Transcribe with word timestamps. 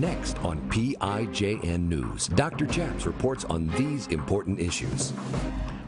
Next 0.00 0.38
on 0.44 0.60
PIJN 0.70 1.88
News, 1.88 2.28
Dr. 2.28 2.66
Chaps 2.66 3.04
reports 3.04 3.44
on 3.46 3.66
these 3.70 4.06
important 4.08 4.60
issues. 4.60 5.10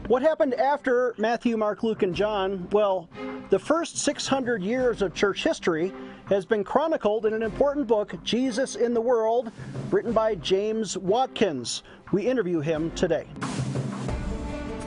What 0.07 0.21
happened 0.21 0.53
after 0.55 1.15
Matthew, 1.17 1.55
Mark, 1.55 1.81
Luke, 1.81 2.03
and 2.03 2.13
John? 2.13 2.67
Well, 2.73 3.07
the 3.51 3.59
first 3.59 3.99
600 3.99 4.61
years 4.61 5.01
of 5.01 5.13
church 5.13 5.45
history 5.45 5.93
has 6.25 6.45
been 6.45 6.65
chronicled 6.65 7.25
in 7.25 7.33
an 7.33 7.41
important 7.41 7.87
book, 7.87 8.13
Jesus 8.21 8.75
in 8.75 8.93
the 8.93 8.99
World, 8.99 9.49
written 9.91 10.11
by 10.11 10.35
James 10.35 10.97
Watkins. 10.97 11.83
We 12.11 12.27
interview 12.27 12.59
him 12.59 12.91
today. 12.91 13.27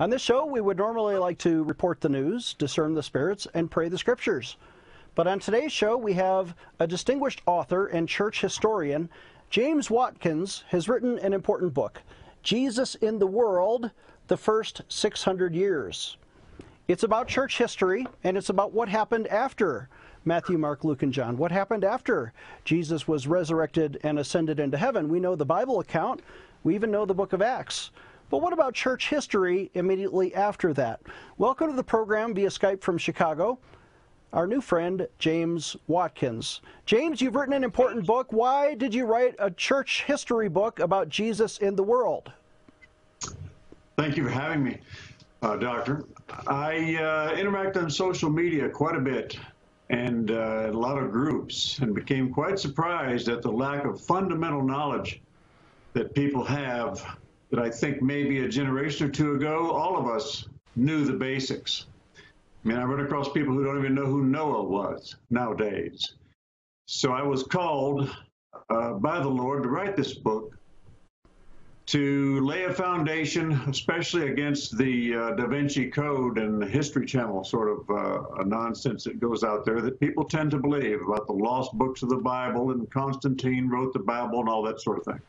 On 0.00 0.08
this 0.08 0.22
show, 0.22 0.46
we 0.46 0.62
would 0.62 0.78
normally 0.78 1.18
like 1.18 1.36
to 1.40 1.62
report 1.64 2.00
the 2.00 2.08
news, 2.08 2.54
discern 2.54 2.94
the 2.94 3.02
spirits, 3.02 3.46
and 3.52 3.70
pray 3.70 3.90
the 3.90 3.98
scriptures. 3.98 4.56
But 5.14 5.26
on 5.26 5.40
today's 5.40 5.72
show, 5.72 5.94
we 5.94 6.14
have 6.14 6.54
a 6.78 6.86
distinguished 6.86 7.42
author 7.44 7.84
and 7.84 8.08
church 8.08 8.40
historian. 8.40 9.10
James 9.50 9.90
Watkins 9.90 10.64
has 10.68 10.88
written 10.88 11.18
an 11.18 11.34
important 11.34 11.74
book, 11.74 12.00
Jesus 12.42 12.94
in 12.94 13.18
the 13.18 13.26
World 13.26 13.90
The 14.28 14.38
First 14.38 14.80
600 14.88 15.54
Years. 15.54 16.16
It's 16.88 17.02
about 17.02 17.28
church 17.28 17.58
history, 17.58 18.06
and 18.24 18.38
it's 18.38 18.48
about 18.48 18.72
what 18.72 18.88
happened 18.88 19.26
after 19.26 19.90
Matthew, 20.24 20.56
Mark, 20.56 20.82
Luke, 20.82 21.02
and 21.02 21.12
John. 21.12 21.36
What 21.36 21.52
happened 21.52 21.84
after 21.84 22.32
Jesus 22.64 23.06
was 23.06 23.26
resurrected 23.26 24.00
and 24.02 24.18
ascended 24.18 24.60
into 24.60 24.78
heaven? 24.78 25.10
We 25.10 25.20
know 25.20 25.36
the 25.36 25.44
Bible 25.44 25.78
account, 25.78 26.22
we 26.64 26.74
even 26.74 26.90
know 26.90 27.04
the 27.04 27.12
book 27.12 27.34
of 27.34 27.42
Acts. 27.42 27.90
But 28.30 28.42
what 28.42 28.52
about 28.52 28.74
church 28.74 29.08
history 29.08 29.72
immediately 29.74 30.32
after 30.36 30.72
that? 30.74 31.00
Welcome 31.36 31.70
to 31.70 31.76
the 31.76 31.82
program 31.82 32.32
via 32.32 32.48
Skype 32.48 32.80
from 32.80 32.96
Chicago, 32.96 33.58
our 34.32 34.46
new 34.46 34.60
friend, 34.60 35.08
James 35.18 35.76
Watkins. 35.88 36.60
James, 36.86 37.20
you've 37.20 37.34
written 37.34 37.54
an 37.54 37.64
important 37.64 38.06
book. 38.06 38.32
Why 38.32 38.74
did 38.74 38.94
you 38.94 39.04
write 39.04 39.34
a 39.40 39.50
church 39.50 40.04
history 40.04 40.48
book 40.48 40.78
about 40.78 41.08
Jesus 41.08 41.58
in 41.58 41.74
the 41.74 41.82
world? 41.82 42.30
Thank 43.96 44.16
you 44.16 44.22
for 44.22 44.30
having 44.30 44.62
me, 44.62 44.78
uh, 45.42 45.56
Doctor. 45.56 46.04
I 46.46 46.94
uh, 46.94 47.34
interact 47.36 47.76
on 47.78 47.90
social 47.90 48.30
media 48.30 48.68
quite 48.68 48.94
a 48.94 49.00
bit 49.00 49.36
and 49.88 50.30
uh, 50.30 50.68
a 50.70 50.72
lot 50.72 51.02
of 51.02 51.10
groups 51.10 51.80
and 51.80 51.92
became 51.96 52.32
quite 52.32 52.60
surprised 52.60 53.28
at 53.28 53.42
the 53.42 53.50
lack 53.50 53.84
of 53.84 54.00
fundamental 54.00 54.62
knowledge 54.62 55.20
that 55.94 56.14
people 56.14 56.44
have 56.44 57.04
that 57.50 57.60
I 57.60 57.70
think 57.70 58.00
maybe 58.02 58.40
a 58.40 58.48
generation 58.48 59.08
or 59.08 59.10
two 59.10 59.34
ago, 59.34 59.70
all 59.70 59.96
of 59.96 60.06
us 60.06 60.48
knew 60.76 61.04
the 61.04 61.12
basics. 61.12 61.86
I 62.16 62.68
mean, 62.68 62.78
I 62.78 62.84
run 62.84 63.00
across 63.00 63.30
people 63.32 63.54
who 63.54 63.64
don't 63.64 63.78
even 63.78 63.94
know 63.94 64.06
who 64.06 64.24
Noah 64.24 64.62
was 64.62 65.16
nowadays. 65.30 66.14
So 66.86 67.12
I 67.12 67.22
was 67.22 67.42
called 67.42 68.14
uh, 68.68 68.92
by 68.94 69.20
the 69.20 69.28
Lord 69.28 69.62
to 69.62 69.68
write 69.68 69.96
this 69.96 70.14
book 70.14 70.56
to 71.86 72.38
lay 72.46 72.64
a 72.64 72.72
foundation, 72.72 73.52
especially 73.66 74.28
against 74.30 74.78
the 74.78 75.14
uh, 75.14 75.30
Da 75.32 75.46
Vinci 75.48 75.90
Code 75.90 76.38
and 76.38 76.62
the 76.62 76.66
History 76.66 77.04
Channel 77.04 77.42
sort 77.42 77.68
of 77.68 77.90
uh, 77.90 78.44
nonsense 78.44 79.02
that 79.04 79.18
goes 79.18 79.42
out 79.42 79.64
there 79.64 79.80
that 79.80 79.98
people 79.98 80.24
tend 80.24 80.52
to 80.52 80.58
believe 80.58 81.00
about 81.02 81.26
the 81.26 81.32
lost 81.32 81.72
books 81.72 82.04
of 82.04 82.08
the 82.08 82.16
Bible 82.16 82.70
and 82.70 82.88
Constantine 82.92 83.68
wrote 83.68 83.92
the 83.92 83.98
Bible 83.98 84.38
and 84.38 84.48
all 84.48 84.62
that 84.62 84.80
sort 84.80 84.98
of 84.98 85.04
thing. 85.04 85.20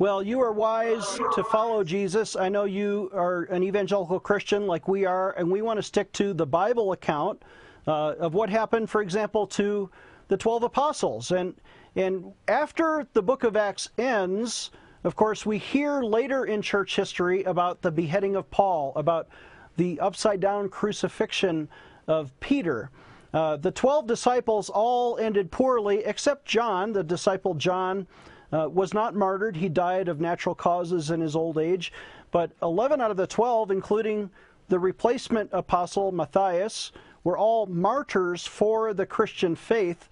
Well, 0.00 0.22
you 0.22 0.40
are 0.40 0.50
wise 0.50 1.20
to 1.34 1.44
follow 1.44 1.84
Jesus. 1.84 2.34
I 2.34 2.48
know 2.48 2.64
you 2.64 3.10
are 3.12 3.42
an 3.42 3.62
evangelical 3.62 4.18
Christian 4.18 4.66
like 4.66 4.88
we 4.88 5.04
are, 5.04 5.32
and 5.32 5.50
we 5.50 5.60
want 5.60 5.76
to 5.76 5.82
stick 5.82 6.10
to 6.12 6.32
the 6.32 6.46
Bible 6.46 6.92
account 6.92 7.42
uh, 7.86 8.14
of 8.18 8.32
what 8.32 8.48
happened, 8.48 8.88
for 8.88 9.02
example, 9.02 9.46
to 9.48 9.90
the 10.28 10.38
12 10.38 10.62
apostles. 10.62 11.32
And, 11.32 11.54
and 11.96 12.32
after 12.48 13.06
the 13.12 13.20
book 13.20 13.44
of 13.44 13.58
Acts 13.58 13.90
ends, 13.98 14.70
of 15.04 15.16
course, 15.16 15.44
we 15.44 15.58
hear 15.58 16.00
later 16.00 16.46
in 16.46 16.62
church 16.62 16.96
history 16.96 17.42
about 17.42 17.82
the 17.82 17.90
beheading 17.90 18.36
of 18.36 18.50
Paul, 18.50 18.94
about 18.96 19.28
the 19.76 20.00
upside 20.00 20.40
down 20.40 20.70
crucifixion 20.70 21.68
of 22.06 22.32
Peter. 22.40 22.90
Uh, 23.34 23.58
the 23.58 23.70
12 23.70 24.06
disciples 24.06 24.70
all 24.70 25.18
ended 25.18 25.50
poorly, 25.50 26.04
except 26.06 26.46
John, 26.46 26.94
the 26.94 27.04
disciple 27.04 27.52
John 27.52 28.06
uh, 28.52 28.68
was 28.68 28.94
not 28.94 29.14
martyred. 29.14 29.56
He 29.56 29.68
died 29.68 30.08
of 30.08 30.20
natural 30.20 30.54
causes 30.54 31.10
in 31.10 31.20
his 31.20 31.36
old 31.36 31.58
age. 31.58 31.92
But 32.30 32.52
11 32.62 33.00
out 33.00 33.10
of 33.10 33.16
the 33.16 33.26
12, 33.26 33.70
including 33.70 34.30
the 34.68 34.78
replacement 34.78 35.50
apostle 35.52 36.12
Matthias, 36.12 36.92
were 37.24 37.36
all 37.36 37.66
martyrs 37.66 38.46
for 38.46 38.94
the 38.94 39.06
Christian 39.06 39.54
faith. 39.54 40.08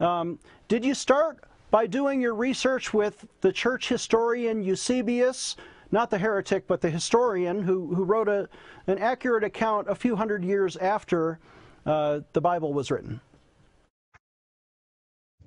Um, 0.00 0.38
did 0.68 0.84
you 0.84 0.94
start 0.94 1.44
by 1.70 1.86
doing 1.86 2.20
your 2.20 2.34
research 2.34 2.92
with 2.92 3.26
the 3.40 3.52
church 3.52 3.88
historian 3.88 4.62
Eusebius? 4.62 5.56
Not 5.92 6.10
the 6.10 6.18
heretic, 6.18 6.66
but 6.66 6.80
the 6.80 6.90
historian 6.90 7.62
who, 7.62 7.94
who 7.94 8.04
wrote 8.04 8.28
a, 8.28 8.48
an 8.86 8.98
accurate 8.98 9.44
account 9.44 9.88
a 9.88 9.94
few 9.94 10.14
hundred 10.14 10.44
years 10.44 10.76
after 10.76 11.38
uh, 11.86 12.20
the 12.32 12.40
Bible 12.40 12.72
was 12.72 12.90
written. 12.90 13.20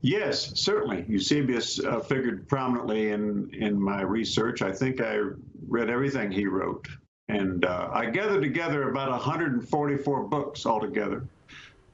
Yes, 0.04 0.60
certainly. 0.60 1.06
Eusebius 1.08 1.80
uh, 1.80 2.02
figured 2.02 2.46
prominently 2.50 3.12
in, 3.12 3.50
in 3.54 3.82
my 3.82 4.02
research. 4.02 4.62
I 4.62 4.70
think 4.70 5.00
I 5.00 5.20
read 5.66 5.90
everything 5.90 6.30
he 6.30 6.46
wrote. 6.46 6.86
And 7.30 7.64
uh, 7.64 7.90
I 7.94 8.08
gathered 8.08 8.42
together 8.42 8.90
about 8.90 9.10
144 9.12 10.24
books 10.26 10.66
altogether 10.66 11.26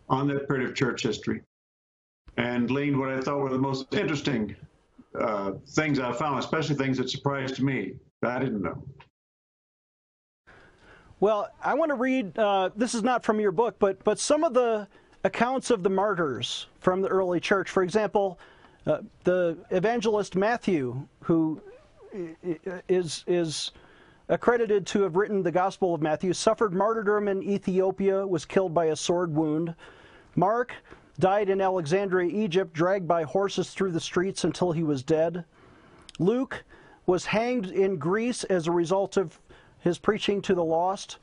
on 0.09 0.27
that 0.29 0.47
period 0.47 0.67
of 0.67 0.75
church 0.75 1.03
history 1.03 1.41
and 2.37 2.71
leaned 2.71 2.99
what 2.99 3.09
I 3.09 3.21
thought 3.21 3.37
were 3.37 3.49
the 3.49 3.59
most 3.59 3.93
interesting 3.93 4.55
uh, 5.13 5.51
things 5.67 5.99
I 5.99 6.11
found, 6.11 6.39
especially 6.39 6.77
things 6.77 6.97
that 6.97 7.11
surprised 7.11 7.61
me 7.61 7.93
that 8.23 8.31
I 8.31 8.39
didn't 8.39 8.63
know. 8.63 8.83
Well, 11.19 11.47
I 11.63 11.75
want 11.75 11.89
to 11.89 11.95
read, 11.95 12.39
uh, 12.39 12.71
this 12.75 12.95
is 12.95 13.03
not 13.03 13.23
from 13.23 13.39
your 13.39 13.51
book, 13.51 13.75
but, 13.77 14.03
but 14.03 14.17
some 14.17 14.43
of 14.43 14.55
the 14.55 14.87
accounts 15.23 15.69
of 15.69 15.83
the 15.83 15.89
martyrs 15.89 16.67
from 16.79 17.01
the 17.01 17.07
early 17.07 17.39
church. 17.39 17.69
For 17.69 17.83
example, 17.83 18.39
uh, 18.85 18.99
the 19.23 19.57
evangelist 19.71 20.35
Matthew, 20.35 21.07
who 21.21 21.61
is 22.87 23.23
is 23.27 23.71
accredited 24.29 24.85
to 24.87 25.01
have 25.01 25.15
written 25.15 25.43
the 25.43 25.51
Gospel 25.51 25.93
of 25.93 26.01
Matthew, 26.01 26.33
suffered 26.33 26.73
martyrdom 26.73 27.27
in 27.27 27.43
Ethiopia, 27.43 28.25
was 28.25 28.45
killed 28.45 28.73
by 28.73 28.85
a 28.85 28.95
sword 28.95 29.33
wound. 29.33 29.75
Mark 30.35 30.73
died 31.19 31.49
in 31.49 31.59
Alexandria, 31.59 32.29
Egypt, 32.29 32.73
dragged 32.73 33.07
by 33.07 33.23
horses 33.23 33.71
through 33.71 33.91
the 33.91 33.99
streets 33.99 34.43
until 34.43 34.71
he 34.71 34.83
was 34.83 35.03
dead. 35.03 35.43
Luke 36.17 36.63
was 37.05 37.25
hanged 37.25 37.67
in 37.67 37.97
Greece 37.97 38.43
as 38.45 38.67
a 38.67 38.71
result 38.71 39.17
of 39.17 39.39
his 39.79 39.97
preaching 39.97 40.41
to 40.43 40.53
the 40.53 40.63
lost. 40.63 41.17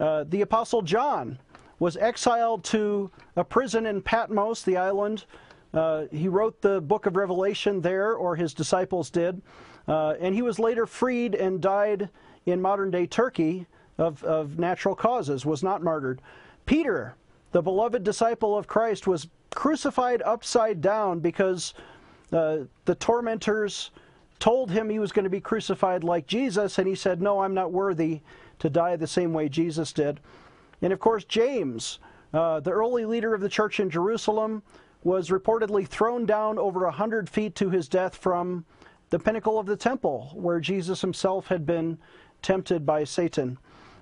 Uh, 0.00 0.24
the 0.28 0.42
Apostle 0.42 0.82
John 0.82 1.38
was 1.78 1.96
exiled 1.96 2.64
to 2.64 3.10
a 3.36 3.44
prison 3.44 3.86
in 3.86 4.02
Patmos, 4.02 4.62
the 4.62 4.76
island. 4.76 5.24
Uh, 5.72 6.04
he 6.10 6.28
wrote 6.28 6.60
the 6.60 6.80
book 6.80 7.06
of 7.06 7.16
Revelation 7.16 7.80
there, 7.80 8.14
or 8.14 8.36
his 8.36 8.54
disciples 8.54 9.10
did. 9.10 9.40
Uh, 9.86 10.14
and 10.20 10.34
he 10.34 10.42
was 10.42 10.58
later 10.58 10.86
freed 10.86 11.34
and 11.34 11.60
died 11.60 12.08
in 12.46 12.60
modern 12.60 12.90
day 12.90 13.06
Turkey 13.06 13.66
of, 13.96 14.22
of 14.24 14.58
natural 14.58 14.94
causes, 14.94 15.44
was 15.44 15.62
not 15.62 15.82
martyred. 15.82 16.20
Peter, 16.66 17.14
the 17.52 17.62
beloved 17.62 18.04
disciple 18.04 18.56
of 18.56 18.66
Christ, 18.66 19.06
was 19.06 19.28
crucified 19.54 20.22
upside 20.22 20.80
down 20.80 21.20
because 21.20 21.74
uh, 22.32 22.58
the 22.84 22.94
tormentors 22.94 23.90
told 24.38 24.70
him 24.70 24.88
he 24.88 24.98
was 24.98 25.12
going 25.12 25.24
to 25.24 25.30
be 25.30 25.40
crucified 25.40 26.04
like 26.04 26.26
Jesus, 26.26 26.78
and 26.78 26.86
he 26.86 26.94
said, 26.94 27.20
No, 27.20 27.40
I'm 27.40 27.54
not 27.54 27.72
worthy 27.72 28.20
to 28.60 28.70
die 28.70 28.96
the 28.96 29.06
same 29.06 29.32
way 29.32 29.48
Jesus 29.48 29.92
did. 29.92 30.20
And 30.82 30.92
of 30.92 31.00
course, 31.00 31.24
James, 31.24 31.98
uh, 32.32 32.60
the 32.60 32.70
early 32.70 33.04
leader 33.04 33.34
of 33.34 33.40
the 33.40 33.48
church 33.48 33.80
in 33.80 33.90
Jerusalem, 33.90 34.62
was 35.04 35.30
reportedly 35.30 35.86
thrown 35.86 36.26
down 36.26 36.58
over 36.58 36.84
a 36.84 36.90
hundred 36.90 37.28
feet 37.28 37.54
to 37.56 37.70
his 37.70 37.88
death 37.88 38.16
from 38.16 38.64
the 39.10 39.18
pinnacle 39.18 39.58
of 39.58 39.66
the 39.66 39.76
temple, 39.76 40.30
where 40.34 40.60
Jesus 40.60 41.00
himself 41.00 41.46
had 41.46 41.64
been 41.64 41.98
tempted 42.42 42.84
by 42.84 43.04
Satan. 43.04 43.58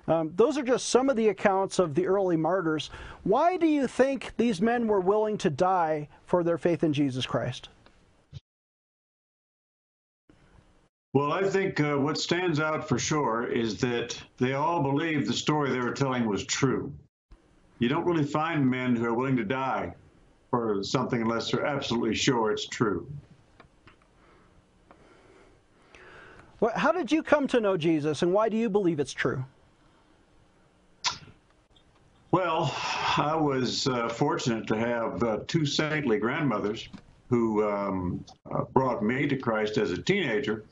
Um, 0.07 0.31
those 0.35 0.57
are 0.57 0.63
just 0.63 0.89
some 0.89 1.09
of 1.09 1.15
the 1.17 1.29
accounts 1.29 1.79
of 1.79 1.93
the 1.93 2.07
early 2.07 2.37
martyrs. 2.37 2.89
Why 3.23 3.57
do 3.57 3.67
you 3.67 3.87
think 3.87 4.33
these 4.37 4.61
men 4.61 4.87
were 4.87 5.01
willing 5.01 5.37
to 5.39 5.49
die 5.49 6.07
for 6.25 6.43
their 6.43 6.57
faith 6.57 6.83
in 6.83 6.93
Jesus 6.93 7.25
Christ? 7.25 7.69
Well, 11.17 11.33
I 11.33 11.41
think 11.41 11.79
uh, 11.79 11.95
what 11.95 12.19
stands 12.19 12.59
out 12.59 12.87
for 12.87 12.99
sure 12.99 13.47
is 13.47 13.79
that 13.81 14.15
they 14.37 14.53
all 14.53 14.83
believed 14.83 15.27
the 15.27 15.33
story 15.33 15.71
they 15.71 15.79
were 15.79 15.91
telling 15.91 16.27
was 16.27 16.45
true. 16.45 16.93
You 17.79 17.89
don't 17.89 18.05
really 18.05 18.23
find 18.23 18.69
men 18.69 18.95
who 18.95 19.03
are 19.05 19.15
willing 19.15 19.35
to 19.37 19.43
die 19.43 19.95
for 20.51 20.83
something 20.83 21.19
unless 21.19 21.49
they're 21.49 21.65
absolutely 21.65 22.13
sure 22.13 22.51
it's 22.51 22.67
true. 22.67 23.11
Well, 26.59 26.73
how 26.75 26.91
did 26.91 27.11
you 27.11 27.23
come 27.23 27.47
to 27.47 27.59
know 27.59 27.77
Jesus, 27.77 28.21
and 28.21 28.31
why 28.31 28.47
do 28.47 28.55
you 28.55 28.69
believe 28.69 28.99
it's 28.99 29.11
true? 29.11 29.43
Well, 32.29 32.75
I 33.17 33.35
was 33.35 33.87
uh, 33.87 34.07
fortunate 34.07 34.67
to 34.67 34.77
have 34.77 35.23
uh, 35.23 35.39
two 35.47 35.65
saintly 35.65 36.19
grandmothers 36.19 36.89
who 37.31 37.67
um, 37.67 38.23
uh, 38.51 38.65
brought 38.65 39.03
me 39.03 39.27
to 39.27 39.35
Christ 39.35 39.77
as 39.77 39.89
a 39.89 39.97
teenager, 39.97 40.63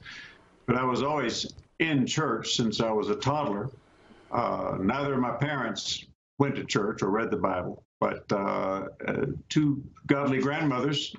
but 0.66 0.76
I 0.76 0.84
was 0.84 1.04
always 1.04 1.54
in 1.80 2.06
church 2.06 2.56
since 2.56 2.82
I 2.82 2.92
was 2.92 3.10
a 3.10 3.16
toddler. 3.16 3.70
Uh, 4.32 4.78
neither 4.80 5.14
of 5.14 5.20
my 5.20 5.32
parents 5.32 6.06
went 6.40 6.56
to 6.56 6.64
church 6.64 7.02
or 7.02 7.10
read 7.10 7.32
the 7.32 7.38
Bible, 7.38 7.84
but 8.00 8.26
uh, 8.32 8.88
uh, 9.08 9.26
two 9.50 9.84
godly 10.08 10.40
grandmothers 10.40 11.16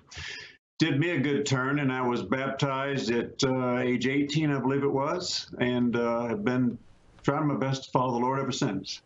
did 0.78 1.00
me 1.00 1.10
a 1.10 1.20
good 1.20 1.46
turn, 1.46 1.78
and 1.78 1.90
I 1.90 2.02
was 2.02 2.22
baptized 2.22 3.10
at 3.10 3.43
age 3.81 4.06
18, 4.06 4.50
I 4.50 4.58
believe 4.58 4.82
it 4.82 4.93
was, 4.93 5.50
and 5.58 5.94
have 5.94 6.44
been 6.44 6.76
trying 7.22 7.46
my 7.46 7.56
best 7.56 7.84
to 7.84 7.90
follow 7.90 8.12
the 8.12 8.19
Lord 8.19 8.38
ever 8.38 8.52
since. 8.52 9.00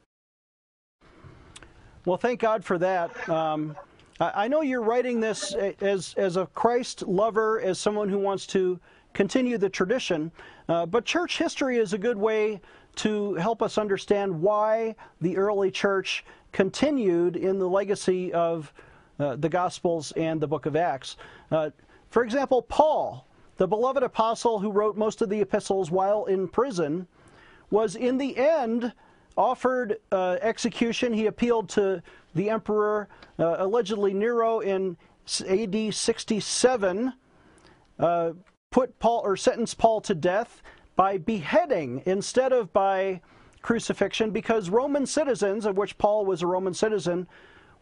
Well, 2.05 2.17
thank 2.17 2.41
God 2.41 2.65
for 2.65 2.77
that. 2.79 3.29
Um, 3.29 3.77
I 4.21 4.49
know 4.49 4.61
you're 4.61 4.83
writing 4.83 5.21
this 5.21 5.55
as, 5.55 6.15
as 6.19 6.37
a 6.37 6.47
Christ 6.47 7.03
lover, 7.07 7.61
as 7.61 7.79
someone 7.79 8.09
who 8.09 8.19
wants 8.19 8.47
to 8.49 8.79
continue 9.13 9.59
the 9.59 9.69
tradition, 9.69 10.31
uh, 10.69 10.87
but 10.87 11.05
church 11.05 11.39
history 11.39 11.79
is 11.79 11.93
a 11.93 11.99
good 11.99 12.17
way 12.17 12.61
to 12.97 13.35
help 13.35 13.63
us 13.63 13.79
understand 13.79 14.41
why 14.41 14.95
the 15.21 15.37
early 15.37 15.71
church 15.71 16.25
continued 16.53 17.37
in 17.37 17.59
the 17.59 17.69
legacy 17.69 18.33
of 18.33 18.73
uh, 19.19 19.37
the 19.37 19.49
Gospels 19.49 20.13
and 20.13 20.41
the 20.41 20.47
book 20.47 20.67
of 20.67 20.77
Acts. 20.77 21.17
Uh, 21.51 21.71
for 22.11 22.25
example, 22.25 22.63
Paul, 22.63 23.27
the 23.57 23.67
beloved 23.67 24.03
apostle 24.03 24.59
who 24.59 24.71
wrote 24.71 24.97
most 24.97 25.23
of 25.23 25.29
the 25.29 25.41
epistles 25.41 25.91
while 25.91 26.25
in 26.25 26.49
prison, 26.49 27.07
was 27.71 27.95
in 27.95 28.19
the 28.19 28.37
end 28.37 28.93
offered 29.37 29.99
uh, 30.11 30.39
execution. 30.43 31.13
He 31.13 31.27
appealed 31.27 31.69
to 31.71 32.03
the 32.35 32.51
emperor, 32.51 33.09
uh, 33.39 33.57
allegedly 33.59 34.13
Nero, 34.13 34.61
in 34.61 34.97
AD 35.49 35.95
67, 35.95 37.13
uh, 37.99 38.33
put 38.71 39.01
Paul 39.01 39.23
or 39.25 39.37
sentence 39.37 39.75
Paul 39.75 40.01
to 40.03 40.15
death 40.15 40.63
by 40.95 41.19
beheading 41.19 42.03
instead 42.07 42.53
of 42.53 42.73
by 42.73 43.21
crucifixion, 43.63 44.31
because 44.31 44.71
Roman 44.71 45.07
citizens, 45.07 45.67
of 45.67 45.77
which 45.77 45.99
Paul 45.99 46.25
was 46.25 46.43
a 46.43 46.47
Roman 46.47 46.73
citizen, 46.73 47.27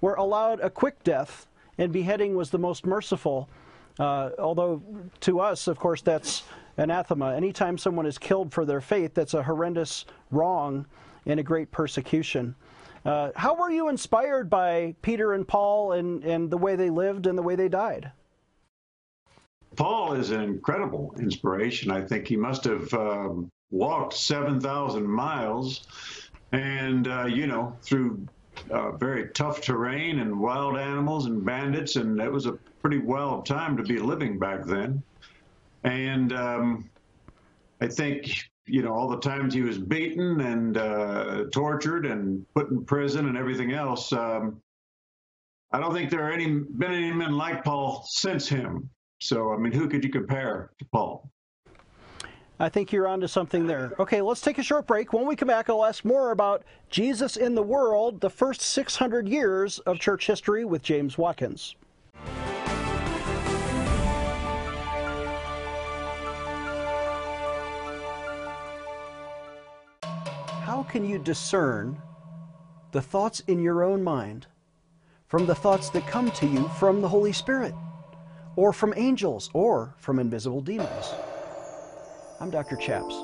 were 0.01 0.15
allowed 0.15 0.61
a 0.61 0.71
quick 0.71 1.05
death, 1.05 1.47
and 1.77 1.93
beheading 1.93 2.37
was 2.37 2.51
the 2.51 2.59
most 2.59 2.87
merciful. 2.87 3.49
Uh, 3.99 4.31
although 4.39 4.83
to 5.21 5.41
us, 5.41 5.69
of 5.69 5.79
course, 5.79 6.01
that's 6.01 6.45
anathema. 6.79 7.35
Anytime 7.35 7.77
someone 7.77 8.07
is 8.07 8.17
killed 8.17 8.53
for 8.53 8.65
their 8.65 8.81
faith, 8.81 9.13
that's 9.13 9.35
a 9.35 9.43
horrendous 9.43 10.07
wrong 10.31 10.87
and 11.27 11.39
a 11.39 11.43
great 11.43 11.71
persecution. 11.71 12.55
Uh, 13.05 13.31
how 13.37 13.55
were 13.55 13.71
you 13.71 13.89
inspired 13.89 14.49
by 14.49 14.95
Peter 15.03 15.35
and 15.35 15.47
Paul 15.47 15.93
and, 15.93 16.25
and 16.25 16.51
the 16.51 16.59
way 16.59 16.77
they 16.77 16.91
lived 16.91 17.27
and 17.27 17.37
the 17.37 17.43
way 17.43 17.57
they 17.57 17.69
died? 17.69 18.11
Paul 19.79 20.15
is 20.15 20.33
an 20.33 20.41
incredible 20.41 21.15
inspiration. 21.21 21.93
I 21.93 22.01
think 22.01 22.27
he 22.27 22.37
must 22.37 22.65
have 22.65 22.93
um, 22.93 23.49
walked 23.71 24.15
7,000 24.15 25.07
miles 25.07 25.87
and, 26.51 27.07
uh, 27.07 27.27
you 27.27 27.47
know, 27.47 27.77
through 27.83 28.27
uh, 28.73 28.91
very 28.97 29.29
tough 29.35 29.61
terrain 29.61 30.19
and 30.19 30.41
wild 30.41 30.77
animals 30.77 31.27
and 31.27 31.45
bandits, 31.45 31.95
and 31.95 32.21
it 32.21 32.31
was 32.31 32.47
a 32.47 32.59
pretty 32.83 32.99
wild 32.99 33.47
time 33.47 33.77
to 33.77 33.85
be 33.85 34.01
living 34.01 34.37
back 34.37 34.65
then. 34.65 35.01
And 35.85 36.33
um, 36.33 36.91
I 37.81 37.87
think 37.87 38.29
you 38.67 38.83
know, 38.83 38.93
all 38.93 39.09
the 39.09 39.21
times 39.21 39.55
he 39.55 39.63
was 39.63 39.79
beaten 39.79 40.41
and 40.41 40.77
uh, 40.77 41.45
tortured 41.53 42.05
and 42.05 42.45
put 42.53 42.69
in 42.71 42.85
prison 42.85 43.29
and 43.29 43.39
everything 43.39 43.73
else. 43.73 44.13
Um, 44.13 44.61
I 45.73 45.79
don't 45.79 45.95
think 45.95 46.11
there 46.11 46.27
are 46.27 46.33
any 46.33 46.47
been 46.49 46.93
any 46.93 47.13
men 47.13 47.37
like 47.37 47.65
Paul 47.65 48.05
since 48.09 48.49
him. 48.49 48.91
So, 49.21 49.53
I 49.53 49.57
mean, 49.57 49.73
who 49.73 49.89
could 49.89 50.05
you 50.05 50.11
compare 50.11 50.71
to 50.79 50.85
Paul? 50.87 51.31
I 52.61 52.69
think 52.69 52.93
you're 52.93 53.07
onto 53.07 53.29
something 53.29 53.67
there. 53.67 53.93
Okay, 54.01 54.21
let's 54.21 54.41
take 54.41 54.59
a 54.59 54.63
short 54.63 54.87
break. 54.87 55.13
When 55.13 55.27
we 55.27 55.37
come 55.37 55.49
back, 55.49 55.69
I'll 55.71 55.85
ask 55.85 56.05
more 56.05 56.33
about 56.33 56.65
Jesus 56.91 57.37
in 57.37 57.55
the 57.55 57.63
world, 57.63 58.21
the 58.21 58.31
first 58.31 58.61
600 58.61 59.29
years 59.29 59.79
of 59.81 60.01
church 60.01 60.27
history 60.27 60.65
with 60.65 60.83
James 60.83 61.17
Watkins. 61.17 61.77
how 70.69 70.85
can 70.85 71.03
you 71.05 71.19
discern 71.19 72.01
the 72.93 73.01
thoughts 73.03 73.41
in 73.49 73.61
your 73.61 73.83
own 73.83 74.05
mind 74.05 74.47
from 75.27 75.45
the 75.45 75.55
thoughts 75.55 75.89
that 75.89 76.07
come 76.07 76.31
to 76.31 76.47
you 76.47 76.69
from 76.79 77.01
the 77.01 77.09
Holy 77.09 77.33
Spirit, 77.33 77.75
or 78.59 78.73
from 78.73 78.93
angels, 78.97 79.51
or 79.53 79.95
from 79.99 80.19
invisible 80.19 80.61
demons? 80.61 81.15
I'm 82.41 82.51
Dr. 82.51 82.75
Chaps, 82.75 83.15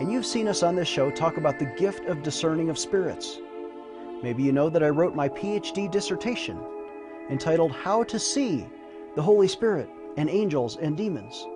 and 0.00 0.10
you've 0.10 0.26
seen 0.26 0.48
us 0.48 0.64
on 0.64 0.74
this 0.74 0.88
show 0.88 1.12
talk 1.12 1.36
about 1.36 1.60
the 1.60 1.72
gift 1.78 2.06
of 2.06 2.24
discerning 2.24 2.70
of 2.70 2.76
spirits. 2.76 3.38
Maybe 4.20 4.42
you 4.42 4.50
know 4.50 4.68
that 4.68 4.82
I 4.82 4.88
wrote 4.88 5.14
my 5.14 5.28
PhD 5.28 5.88
dissertation 5.88 6.58
entitled 7.30 7.70
How 7.70 8.02
to 8.02 8.18
See 8.18 8.66
the 9.14 9.22
Holy 9.22 9.46
Spirit 9.46 9.88
and 10.16 10.28
Angels 10.28 10.76
and 10.78 10.96
Demons. 10.96 11.46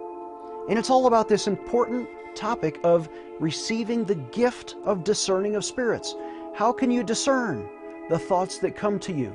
And 0.69 0.78
it's 0.78 0.88
all 0.88 1.08
about 1.08 1.28
this 1.28 1.48
important 1.48 2.08
topic 2.36 2.78
of 2.84 3.08
receiving 3.40 4.04
the 4.04 4.14
gift 4.14 4.76
of 4.84 5.02
discerning 5.02 5.56
of 5.56 5.64
spirits. 5.64 6.14
How 6.54 6.70
can 6.70 6.88
you 6.88 7.02
discern 7.02 7.69
the 8.10 8.19
thoughts 8.19 8.58
that 8.58 8.76
come 8.76 9.00
to 9.00 9.12
you? 9.12 9.34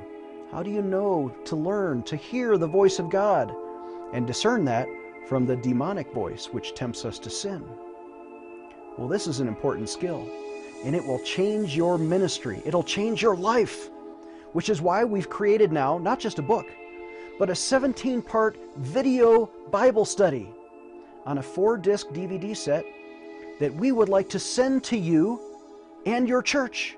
How 0.53 0.63
do 0.63 0.71
you 0.71 0.81
know 0.81 1.35
to 1.43 1.57
learn 1.57 2.03
to 2.03 2.15
hear 2.15 2.57
the 2.57 2.65
voice 2.65 2.97
of 2.97 3.09
God 3.09 3.53
and 4.13 4.25
discern 4.25 4.65
that 4.65 4.88
from 5.27 5.45
the 5.45 5.56
demonic 5.56 6.11
voice 6.13 6.47
which 6.47 6.75
tempts 6.75 7.06
us 7.06 7.19
to 7.19 7.29
sin? 7.29 7.63
Well, 8.97 9.07
this 9.07 9.27
is 9.27 9.39
an 9.39 9.47
important 9.47 9.89
skill, 9.89 10.29
and 10.83 10.95
it 10.95 11.06
will 11.06 11.19
change 11.19 11.75
your 11.75 11.97
ministry. 11.97 12.61
It'll 12.66 12.83
change 12.83 13.21
your 13.21 13.35
life, 13.35 13.89
which 14.54 14.69
is 14.69 14.81
why 14.81 15.04
we've 15.06 15.30
created 15.30 15.71
now 15.71 15.97
not 15.97 16.19
just 16.19 16.39
a 16.39 16.42
book, 16.42 16.68
but 17.37 17.49
a 17.49 17.56
17 17.56 18.21
part 18.21 18.57
video 18.78 19.49
Bible 19.71 20.06
study 20.06 20.49
on 21.25 21.37
a 21.37 21.44
four 21.44 21.78
disc 21.78 22.07
DVD 22.07 22.56
set 22.56 22.85
that 23.59 23.73
we 23.73 23.92
would 23.92 24.09
like 24.09 24.30
to 24.30 24.39
send 24.39 24.83
to 24.85 24.97
you 24.97 25.39
and 26.06 26.28
your 26.28 26.42
church 26.42 26.95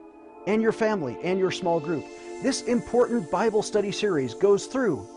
and 0.48 0.62
your 0.62 0.72
family 0.72 1.18
and 1.24 1.38
your 1.40 1.52
small 1.52 1.80
group. 1.80 2.06
This 2.42 2.64
important 2.64 3.30
Bible 3.30 3.62
study 3.62 3.92
series 3.92 4.34
goes 4.34 4.66
through 4.66 5.08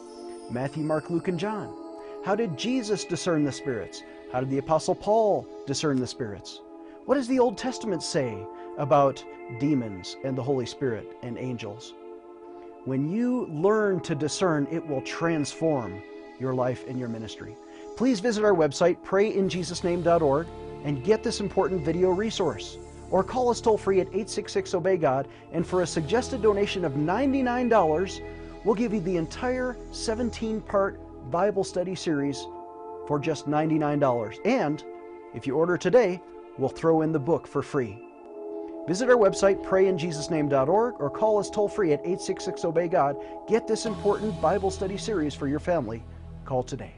Matthew, 0.50 0.82
Mark, 0.82 1.08
Luke, 1.08 1.28
and 1.28 1.38
John. 1.38 1.83
How 2.24 2.34
did 2.34 2.56
Jesus 2.56 3.04
discern 3.04 3.44
the 3.44 3.52
spirits? 3.52 4.02
How 4.32 4.40
did 4.40 4.48
the 4.48 4.56
Apostle 4.56 4.94
Paul 4.94 5.46
discern 5.66 6.00
the 6.00 6.06
spirits? 6.06 6.62
What 7.04 7.16
does 7.16 7.28
the 7.28 7.38
Old 7.38 7.58
Testament 7.58 8.02
say 8.02 8.38
about 8.78 9.22
demons 9.60 10.16
and 10.24 10.34
the 10.34 10.42
Holy 10.42 10.64
Spirit 10.64 11.18
and 11.22 11.36
angels? 11.36 11.92
When 12.86 13.12
you 13.12 13.44
learn 13.48 14.00
to 14.00 14.14
discern, 14.14 14.66
it 14.70 14.86
will 14.86 15.02
transform 15.02 16.00
your 16.40 16.54
life 16.54 16.86
and 16.88 16.98
your 16.98 17.10
ministry. 17.10 17.58
Please 17.94 18.20
visit 18.20 18.42
our 18.42 18.54
website, 18.54 18.96
prayinjesusname.org 19.04 20.46
and 20.84 21.04
get 21.04 21.22
this 21.22 21.40
important 21.40 21.84
video 21.84 22.08
resource. 22.08 22.78
Or 23.10 23.22
call 23.22 23.50
us 23.50 23.60
toll 23.60 23.76
free 23.76 24.00
at 24.00 24.06
866 24.06 24.72
Obey 24.72 24.96
God, 24.96 25.28
and 25.52 25.66
for 25.66 25.82
a 25.82 25.86
suggested 25.86 26.40
donation 26.40 26.86
of 26.86 26.92
$99, 26.92 28.22
we'll 28.64 28.74
give 28.74 28.94
you 28.94 29.00
the 29.00 29.18
entire 29.18 29.76
17 29.92 30.62
part 30.62 30.98
Bible 31.30 31.64
study 31.64 31.94
series 31.94 32.46
for 33.06 33.18
just 33.18 33.46
$99. 33.46 34.38
And 34.44 34.82
if 35.34 35.46
you 35.46 35.56
order 35.56 35.76
today, 35.76 36.20
we'll 36.58 36.68
throw 36.68 37.02
in 37.02 37.12
the 37.12 37.18
book 37.18 37.46
for 37.46 37.62
free. 37.62 37.98
Visit 38.86 39.08
our 39.08 39.16
website, 39.16 39.64
prayinjesusname.org, 39.64 40.94
or 40.98 41.10
call 41.10 41.38
us 41.38 41.48
toll 41.48 41.68
free 41.68 41.92
at 41.92 42.00
866 42.00 42.64
Obey 42.64 42.88
God. 42.88 43.16
Get 43.48 43.66
this 43.66 43.86
important 43.86 44.38
Bible 44.42 44.70
study 44.70 44.98
series 44.98 45.34
for 45.34 45.48
your 45.48 45.60
family. 45.60 46.04
Call 46.44 46.62
today. 46.62 46.92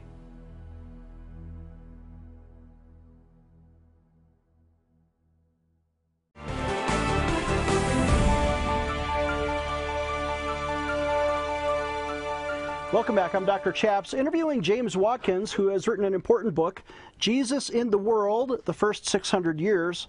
Welcome 12.93 13.15
back. 13.15 13.33
I'm 13.33 13.43
Dr. 13.43 13.73
Chaps, 13.73 14.13
interviewing 14.13 14.61
James 14.61 14.95
Watkins, 14.95 15.51
who 15.51 15.67
has 15.67 15.89
written 15.89 16.05
an 16.05 16.13
important 16.13 16.55
book, 16.55 16.81
Jesus 17.19 17.69
in 17.69 17.89
the 17.89 17.97
World, 17.97 18.61
the 18.63 18.71
First 18.71 19.09
600 19.09 19.59
Years. 19.59 20.07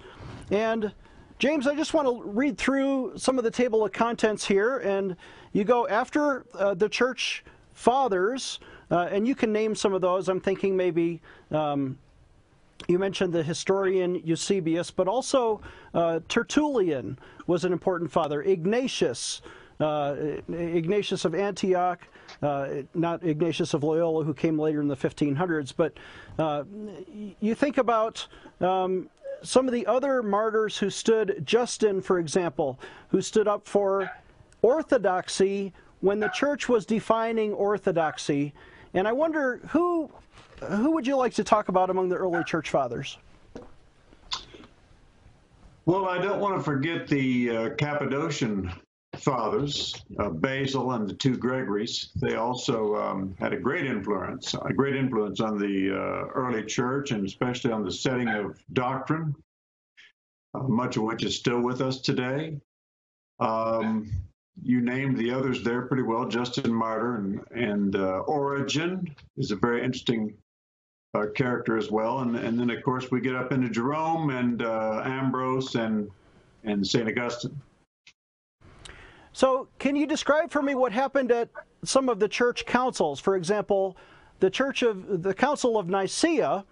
And 0.52 0.92
James, 1.40 1.66
I 1.66 1.74
just 1.74 1.92
want 1.92 2.06
to 2.06 2.22
read 2.30 2.56
through 2.56 3.14
some 3.16 3.36
of 3.36 3.42
the 3.42 3.50
table 3.50 3.84
of 3.84 3.90
contents 3.90 4.46
here. 4.46 4.78
And 4.78 5.16
you 5.52 5.64
go 5.64 5.88
after 5.88 6.46
uh, 6.54 6.74
the 6.74 6.88
church 6.88 7.44
fathers, 7.74 8.60
uh, 8.92 9.08
and 9.10 9.26
you 9.26 9.34
can 9.34 9.52
name 9.52 9.74
some 9.74 9.92
of 9.92 10.00
those. 10.00 10.28
I'm 10.28 10.40
thinking 10.40 10.76
maybe. 10.76 11.20
Um, 11.50 11.98
you 12.86 13.00
mentioned 13.00 13.32
the 13.32 13.42
historian 13.42 14.22
Eusebius, 14.24 14.92
but 14.92 15.08
also 15.08 15.60
uh, 15.94 16.20
Tertullian 16.28 17.18
was 17.48 17.64
an 17.64 17.72
important 17.72 18.12
father. 18.12 18.42
Ignatius, 18.42 19.42
uh, 19.80 20.14
Ignatius 20.48 21.24
of 21.24 21.34
Antioch, 21.34 22.06
uh, 22.42 22.68
not 22.94 23.24
Ignatius 23.24 23.74
of 23.74 23.82
Loyola, 23.82 24.24
who 24.24 24.34
came 24.34 24.58
later 24.58 24.80
in 24.80 24.88
the 24.88 24.96
1500s, 24.96 25.72
but 25.76 25.92
uh, 26.38 26.64
you 27.40 27.54
think 27.54 27.78
about 27.78 28.26
um, 28.60 29.08
some 29.42 29.66
of 29.66 29.72
the 29.72 29.86
other 29.86 30.22
martyrs 30.22 30.76
who 30.76 30.90
stood, 30.90 31.42
Justin, 31.44 32.00
for 32.00 32.18
example, 32.18 32.78
who 33.08 33.20
stood 33.22 33.48
up 33.48 33.66
for 33.66 34.10
orthodoxy 34.62 35.72
when 36.00 36.20
the 36.20 36.28
church 36.28 36.68
was 36.68 36.86
defining 36.86 37.52
orthodoxy. 37.52 38.52
And 38.94 39.06
I 39.06 39.12
wonder 39.12 39.60
who 39.68 40.10
who 40.60 40.90
would 40.92 41.06
you 41.06 41.16
like 41.16 41.34
to 41.34 41.44
talk 41.44 41.68
about 41.68 41.88
among 41.88 42.08
the 42.08 42.16
early 42.16 42.42
church 42.42 42.70
fathers? 42.70 43.18
Well, 45.86 46.06
I 46.06 46.18
don't 46.18 46.40
want 46.40 46.56
to 46.56 46.62
forget 46.62 47.06
the 47.06 47.56
uh, 47.56 47.70
Cappadocian 47.76 48.72
fathers, 49.18 49.94
uh, 50.18 50.30
Basil 50.30 50.92
and 50.92 51.08
the 51.08 51.14
two 51.14 51.36
Gregories. 51.36 52.10
They 52.16 52.36
also 52.36 52.96
um, 52.96 53.34
had 53.38 53.52
a 53.52 53.58
great 53.58 53.86
influence, 53.86 54.54
a 54.54 54.72
great 54.72 54.96
influence 54.96 55.40
on 55.40 55.58
the 55.58 55.90
uh, 55.90 56.28
early 56.34 56.64
church, 56.64 57.10
and 57.10 57.26
especially 57.26 57.72
on 57.72 57.84
the 57.84 57.92
setting 57.92 58.28
of 58.28 58.58
doctrine, 58.72 59.34
uh, 60.54 60.64
much 60.64 60.96
of 60.96 61.02
which 61.02 61.24
is 61.24 61.36
still 61.36 61.60
with 61.60 61.80
us 61.80 62.00
today. 62.00 62.58
Um, 63.40 64.10
you 64.62 64.80
named 64.80 65.16
the 65.16 65.30
others 65.30 65.62
there 65.62 65.82
pretty 65.82 66.02
well. 66.02 66.26
Justin 66.26 66.72
Martyr 66.72 67.16
and, 67.16 67.40
and 67.52 67.96
uh, 67.96 68.20
Origen 68.20 69.14
is 69.36 69.50
a 69.50 69.56
very 69.56 69.84
interesting 69.84 70.34
uh, 71.14 71.26
character 71.34 71.76
as 71.76 71.90
well. 71.90 72.20
And, 72.20 72.36
and 72.36 72.58
then, 72.58 72.70
of 72.70 72.82
course, 72.82 73.10
we 73.10 73.20
get 73.20 73.34
up 73.34 73.52
into 73.52 73.68
Jerome 73.68 74.30
and 74.30 74.62
uh, 74.62 75.02
Ambrose 75.04 75.74
and, 75.74 76.10
and 76.64 76.86
St. 76.86 77.08
Augustine. 77.08 77.60
So, 79.38 79.68
can 79.78 79.94
you 79.94 80.04
describe 80.04 80.50
for 80.50 80.62
me 80.62 80.74
what 80.74 80.90
happened 80.90 81.30
at 81.30 81.48
some 81.84 82.08
of 82.08 82.18
the 82.18 82.26
church 82.26 82.66
councils? 82.66 83.20
For 83.20 83.36
example, 83.36 83.96
the 84.40 84.50
Church 84.50 84.82
of 84.82 85.22
the 85.22 85.32
Council 85.32 85.78
of 85.78 85.88
Nicaea 85.88 86.64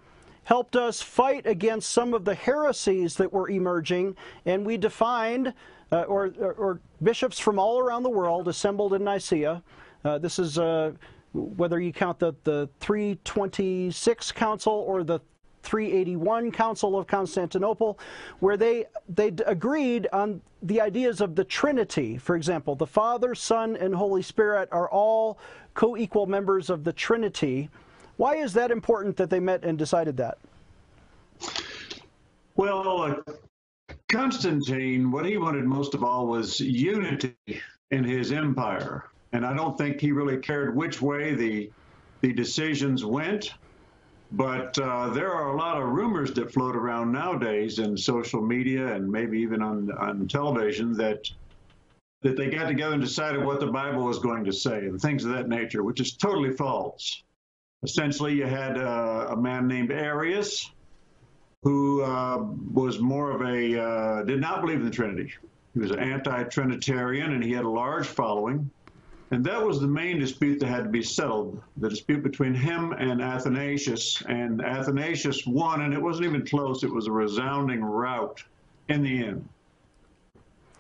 helped 0.42 0.75
us 0.75 1.00
fight 1.00 1.46
against 1.46 1.90
some 1.90 2.12
of 2.12 2.25
the 2.25 2.35
heresies 2.35 3.14
that 3.18 3.32
were 3.32 3.49
emerging, 3.49 4.16
and 4.46 4.66
we 4.66 4.76
defined, 4.78 5.54
uh, 5.92 6.02
or, 6.08 6.32
or, 6.40 6.52
or, 6.54 6.80
bishops 7.04 7.38
from 7.38 7.61
all 7.61 7.78
around 7.78 8.02
the 8.02 8.11
world 8.11 8.49
assembled 8.49 8.94
in 8.94 9.04
Nicaea. 9.04 9.62
Uh, 10.04 10.18
this 10.18 10.40
is 10.40 10.58
uh, 10.58 10.90
whether 11.35 11.78
you 11.78 11.92
count 11.92 12.18
the, 12.18 12.35
the 12.42 12.68
326 12.80 14.32
council 14.32 14.73
or 14.73 15.04
the 15.04 15.20
381 15.66 16.52
Council 16.52 16.96
of 16.96 17.06
Constantinople, 17.06 17.99
where 18.38 18.56
they 18.56 18.87
they 19.08 19.32
agreed 19.44 20.06
on 20.12 20.40
the 20.62 20.80
ideas 20.80 21.20
of 21.20 21.35
the 21.35 21.44
Trinity. 21.44 22.16
For 22.16 22.37
example, 22.37 22.76
the 22.76 22.87
Father, 22.87 23.35
Son, 23.35 23.76
and 23.76 23.94
Holy 23.94 24.23
Spirit 24.23 24.68
are 24.70 24.88
all 24.88 25.38
co-equal 25.75 26.26
members 26.26 26.70
of 26.70 26.85
the 26.85 26.92
Trinity. 26.92 27.68
Why 28.16 28.37
is 28.37 28.52
that 28.54 28.70
important 28.70 29.16
that 29.16 29.28
they 29.28 29.40
met 29.40 29.64
and 29.64 29.76
decided 29.76 30.16
that? 30.16 30.38
Well, 32.54 33.02
uh, 33.02 33.32
Constantine, 34.08 35.11
what 35.11 35.26
he 35.26 35.37
wanted 35.37 35.64
most 35.64 35.94
of 35.94 36.02
all 36.02 36.26
was 36.26 36.61
unity 36.61 37.35
in 37.90 38.04
his 38.04 38.32
empire, 38.32 39.11
and 39.32 39.44
I 39.44 39.54
don't 39.54 39.76
think 39.76 40.00
he 40.00 40.12
really 40.12 40.38
cared 40.38 40.75
which 40.76 41.02
way 41.02 41.35
the 41.35 41.70
the 42.23 42.32
decisions 42.32 43.04
went. 43.04 43.54
But 44.33 44.78
uh, 44.78 45.11
there 45.11 45.33
are 45.33 45.52
a 45.52 45.56
lot 45.56 45.80
of 45.80 45.88
rumors 45.88 46.33
that 46.33 46.52
float 46.52 46.75
around 46.75 47.12
nowadays 47.12 47.78
in 47.78 47.97
social 47.97 48.42
media 48.42 48.95
and 48.95 49.11
maybe 49.11 49.38
even 49.38 49.62
on, 49.62 49.90
on 49.92 50.26
television 50.26 50.92
that 50.95 51.30
that 52.23 52.37
they 52.37 52.49
got 52.49 52.66
together 52.66 52.95
and 52.95 53.02
decided 53.02 53.45
what 53.45 53.61
the 53.61 53.66
Bible 53.66 54.02
was 54.02 54.18
going 54.18 54.45
to 54.45 54.52
say 54.52 54.78
and 54.78 55.00
things 55.00 55.25
of 55.25 55.30
that 55.33 55.49
nature, 55.49 55.85
which 55.85 56.00
is 56.00 56.16
totally 56.16 56.50
false. 56.50 57.23
Essentially, 57.85 58.35
you 58.35 58.47
had 58.47 58.78
uh, 58.78 59.28
a 59.30 59.37
man 59.37 59.68
named 59.68 59.92
Arius 59.92 60.71
who 61.62 62.02
uh, 62.02 62.38
was 62.73 62.99
more 63.00 63.30
of 63.30 63.42
a 63.42 63.80
uh, 63.80 64.23
did 64.23 64.40
not 64.40 64.61
believe 64.61 64.78
in 64.78 64.85
the 64.85 64.90
Trinity. 64.90 65.33
He 65.75 65.80
was 65.80 65.90
an 65.90 65.99
anti-Trinitarian 65.99 67.33
and 67.33 67.45
he 67.45 67.52
had 67.52 67.64
a 67.64 67.68
large 67.68 68.06
following. 68.06 68.71
And 69.33 69.45
that 69.45 69.61
was 69.61 69.80
the 69.80 69.88
main 69.88 70.21
dispute 70.21 70.61
that 70.61 70.66
had 70.66 70.85
to 70.85 70.90
be 70.90 71.02
settled, 71.02 71.61
the 71.78 71.88
dispute 71.88 72.23
between 72.23 72.54
him 72.54 72.92
and 72.92 73.21
Athanasius. 73.21 74.23
And 74.28 74.64
Athanasius 74.64 75.47
won, 75.47 75.83
and 75.83 75.92
it 75.92 76.00
wasn't 76.00 76.26
even 76.26 76.47
close. 76.47 76.85
It 76.85 76.92
was 76.92 77.09
a 77.09 77.12
resounding 77.12 77.85
rout 77.85 78.42
in 78.88 79.02
the 79.02 79.25
end 79.25 79.49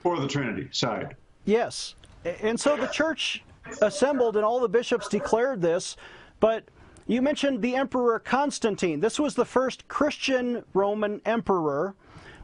for 0.00 0.20
the 0.20 0.28
Trinity 0.28 0.68
side. 0.70 1.16
Yes. 1.44 1.96
And 2.24 2.58
so 2.58 2.76
the 2.76 2.86
church 2.86 3.42
assembled, 3.82 4.36
and 4.36 4.44
all 4.44 4.60
the 4.60 4.68
bishops 4.68 5.08
declared 5.08 5.60
this. 5.60 5.96
But 6.38 6.64
you 7.08 7.22
mentioned 7.22 7.62
the 7.62 7.74
Emperor 7.74 8.20
Constantine. 8.20 9.00
This 9.00 9.18
was 9.18 9.34
the 9.34 9.44
first 9.44 9.88
Christian 9.88 10.62
Roman 10.72 11.20
emperor 11.24 11.94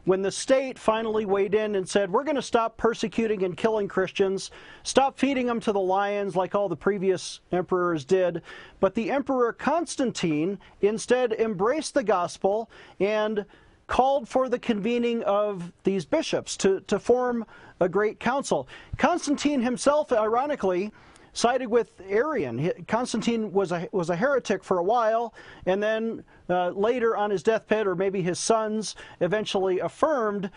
when 0.04 0.22
the 0.22 0.30
state 0.30 0.78
finally 0.78 1.24
weighed 1.24 1.54
in 1.54 1.76
and 1.76 1.88
said, 1.88 2.10
we're 2.10 2.24
going 2.24 2.36
to 2.36 2.42
stop 2.42 2.76
persecuting 2.76 3.44
and 3.44 3.56
killing 3.56 3.86
Christians, 3.86 4.50
stop 4.82 5.18
feeding 5.18 5.46
them 5.46 5.60
to 5.60 5.72
the 5.72 5.80
lions 5.80 6.34
like 6.34 6.54
all 6.54 6.68
the 6.68 6.76
previous 6.76 7.40
emperors 7.52 8.04
did. 8.04 8.42
But 8.80 8.94
the 8.94 9.10
Emperor 9.10 9.52
Constantine 9.52 10.58
instead 10.80 11.32
embraced 11.32 11.94
the 11.94 12.02
gospel 12.02 12.68
and 12.98 13.44
called 13.86 14.28
for 14.28 14.48
the 14.48 14.58
convening 14.58 15.22
of 15.24 15.72
these 15.84 16.04
bishops 16.04 16.56
to, 16.56 16.80
to 16.80 16.98
form 16.98 17.44
a 17.80 17.88
great 17.88 18.18
council. 18.18 18.66
Constantine 18.96 19.60
himself, 19.60 20.10
ironically, 20.12 20.92
sided 21.32 21.68
with 21.68 22.00
Arian. 22.08 22.72
Constantine 22.86 23.52
was 23.52 23.72
a, 23.72 23.88
was 23.92 24.10
a 24.10 24.16
heretic 24.16 24.62
for 24.62 24.78
a 24.78 24.84
while, 24.84 25.34
and 25.66 25.82
then 25.82 26.24
uh, 26.48 26.70
later 26.70 27.16
on 27.16 27.30
his 27.30 27.42
deathbed, 27.42 27.86
or 27.86 27.94
maybe 27.94 28.22
his 28.22 28.38
sons, 28.38 28.96
eventually 29.20 29.78
affirmed 29.80 30.50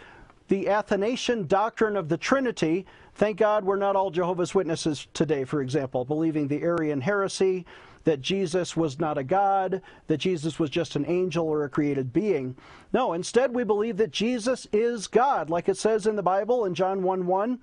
the 0.47 0.69
Athanasian 0.69 1.47
doctrine 1.47 1.95
of 1.95 2.09
the 2.09 2.17
Trinity. 2.17 2.85
Thank 3.15 3.37
God 3.37 3.63
we're 3.63 3.77
not 3.77 3.95
all 3.95 4.11
Jehovah's 4.11 4.53
Witnesses 4.53 5.07
today, 5.13 5.43
for 5.43 5.61
example, 5.61 6.05
believing 6.05 6.47
the 6.47 6.61
Arian 6.61 7.01
heresy 7.01 7.65
that 8.05 8.21
Jesus 8.21 8.77
was 8.77 8.99
not 8.99 9.17
a 9.17 9.23
God, 9.23 9.81
that 10.07 10.17
Jesus 10.17 10.59
was 10.59 10.69
just 10.69 10.95
an 10.95 11.05
angel 11.07 11.47
or 11.47 11.63
a 11.63 11.69
created 11.69 12.13
being. 12.13 12.55
No, 12.93 13.13
instead 13.13 13.53
we 13.53 13.63
believe 13.63 13.97
that 13.97 14.11
Jesus 14.11 14.67
is 14.71 15.07
God, 15.07 15.49
like 15.49 15.67
it 15.67 15.77
says 15.77 16.05
in 16.07 16.15
the 16.15 16.23
Bible 16.23 16.65
in 16.65 16.75
John 16.75 17.03
1 17.03 17.25
1. 17.25 17.59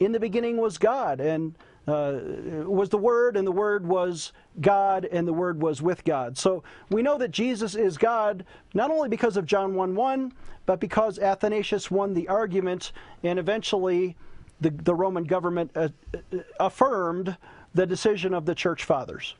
In 0.00 0.10
the 0.10 0.18
beginning 0.18 0.56
was 0.56 0.76
God, 0.76 1.20
and 1.20 1.54
uh, 1.86 2.18
was 2.66 2.88
the 2.88 2.98
Word, 2.98 3.36
and 3.36 3.46
the 3.46 3.52
Word 3.52 3.86
was 3.86 4.32
God, 4.60 5.06
and 5.06 5.28
the 5.28 5.32
Word 5.32 5.60
was 5.60 5.82
with 5.82 6.04
God. 6.04 6.38
So 6.38 6.62
we 6.90 7.02
know 7.02 7.18
that 7.18 7.30
Jesus 7.30 7.74
is 7.74 7.98
God 7.98 8.44
not 8.72 8.90
only 8.90 9.08
because 9.08 9.36
of 9.36 9.46
John 9.46 9.74
1 9.74 9.94
1, 9.94 10.32
but 10.66 10.80
because 10.80 11.18
Athanasius 11.18 11.90
won 11.90 12.14
the 12.14 12.28
argument, 12.28 12.92
and 13.22 13.38
eventually 13.38 14.16
the, 14.60 14.70
the 14.70 14.94
Roman 14.94 15.24
government 15.24 15.70
uh, 15.74 15.88
uh 16.14 16.38
affirmed 16.58 17.36
the 17.74 17.86
decision 17.86 18.32
of 18.34 18.46
the 18.46 18.54
church 18.54 18.84
fathers. 18.84 19.34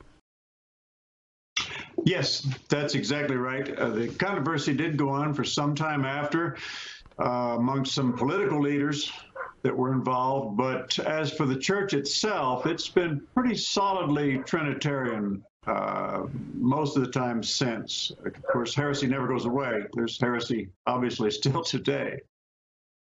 Yes, 2.03 2.47
that's 2.69 2.93
exactly 2.93 3.37
right. 3.37 3.75
Uh, 3.77 3.89
the 3.89 4.07
controversy 4.09 4.73
did 4.73 4.97
go 4.97 5.09
on 5.09 5.33
for 5.33 5.43
some 5.43 5.73
time 5.73 6.05
after 6.05 6.57
uh, 7.19 7.55
among 7.57 7.85
some 7.85 8.13
political 8.13 8.61
leaders 8.61 9.11
that 9.65 9.75
were 9.75 9.91
involved. 9.91 10.55
But 10.55 10.97
as 10.99 11.33
for 11.33 11.47
the 11.47 11.57
church 11.57 11.95
itself, 11.95 12.67
it's 12.67 12.87
been 12.87 13.19
pretty 13.33 13.55
solidly 13.55 14.37
Trinitarian 14.45 15.43
uh, 15.65 16.27
most 16.53 16.95
of 16.95 17.03
the 17.03 17.11
time 17.11 17.41
since. 17.41 18.11
Of 18.23 18.43
course, 18.43 18.75
heresy 18.75 19.07
never 19.07 19.27
goes 19.27 19.45
away. 19.45 19.81
There's 19.93 20.21
heresy, 20.21 20.69
obviously, 20.85 21.31
still 21.41 21.63
today. 21.63 22.19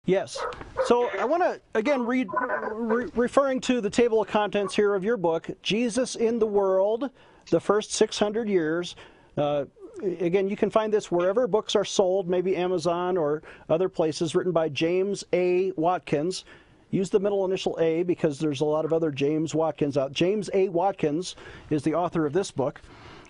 Yes. 0.06 0.42
So 0.86 1.10
I 1.20 1.26
want 1.26 1.44
to 1.44 1.60
again 1.76 2.06
read, 2.06 2.30
re- 2.72 3.12
referring 3.14 3.60
to 3.62 3.82
the 3.82 3.90
table 3.90 4.22
of 4.22 4.30
contents 4.30 4.74
here 4.74 4.96
of 4.96 5.04
your 5.04 5.18
book, 5.18 5.50
Jesus 5.62 6.16
in 6.16 6.40
the 6.40 6.48
World, 6.48 7.10
the 7.50 7.60
First 7.60 7.92
600 7.92 8.48
Years. 8.48 8.96
Uh, 9.36 9.66
again, 10.04 10.48
you 10.48 10.56
can 10.56 10.70
find 10.70 10.94
this 10.94 11.12
wherever 11.12 11.48
books 11.48 11.76
are 11.76 11.86
sold, 11.86 12.30
maybe 12.30 12.56
Amazon 12.56 13.18
or 13.18 13.44
other 13.70 13.90
places, 13.90 14.36
written 14.36 14.52
by 14.52 14.70
James 14.70 15.24
A. 15.34 15.72
Watkins. 15.76 16.46
use 16.90 17.10
the 17.10 17.20
middle 17.20 17.46
initial 17.46 17.78
A 17.82 18.04
because 18.04 18.40
there's 18.40 18.62
a 18.62 18.66
lot 18.66 18.86
of 18.86 18.94
other 18.94 19.12
James 19.12 19.54
Watkins 19.54 19.98
out. 19.98 20.14
James 20.14 20.50
A. 20.54 20.70
Watkins 20.70 21.36
is 21.70 21.84
the 21.84 21.94
author 21.94 22.26
of 22.26 22.34
this 22.34 22.52
book. 22.52 22.82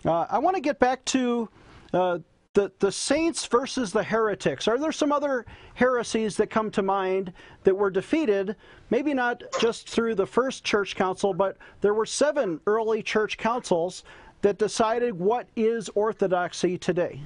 Uh, 0.06 0.26
I 0.30 0.40
want 0.40 0.56
to 0.56 0.62
get 0.62 0.80
back 0.80 1.04
to 1.06 1.50
uh, 1.94 2.20
the, 2.54 2.72
the 2.80 2.92
saints 2.92 3.46
versus 3.46 3.92
the 3.92 4.04
heretics. 4.04 4.68
Are 4.68 4.80
there 4.80 4.92
some 4.92 5.12
other 5.12 5.46
heresies 5.76 6.38
that 6.38 6.50
come 6.50 6.72
to 6.72 6.82
mind 6.82 7.32
that 7.64 7.76
were 7.76 7.92
defeated, 7.92 8.56
maybe 8.90 9.14
not 9.14 9.44
just 9.60 9.88
through 9.88 10.16
the 10.16 10.26
first 10.26 10.64
church 10.64 10.96
council, 10.96 11.34
but 11.34 11.58
there 11.82 11.94
were 11.94 12.06
seven 12.06 12.60
early 12.66 13.04
church 13.04 13.38
councils 13.38 14.04
that 14.42 14.58
decided 14.58 15.18
what 15.18 15.48
is 15.56 15.90
orthodoxy 15.96 16.78
today? 16.78 17.22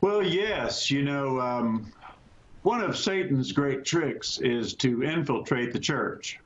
Well, 0.00 0.22
yes. 0.22 0.90
You 0.90 1.02
know, 1.02 1.40
um, 1.40 1.92
one 2.62 2.80
of 2.82 2.96
Satan's 2.96 3.52
great 3.52 3.84
tricks 3.84 4.38
is 4.38 4.74
to 4.76 5.02
infiltrate 5.02 5.72
the 5.72 5.80
church. 5.80 6.38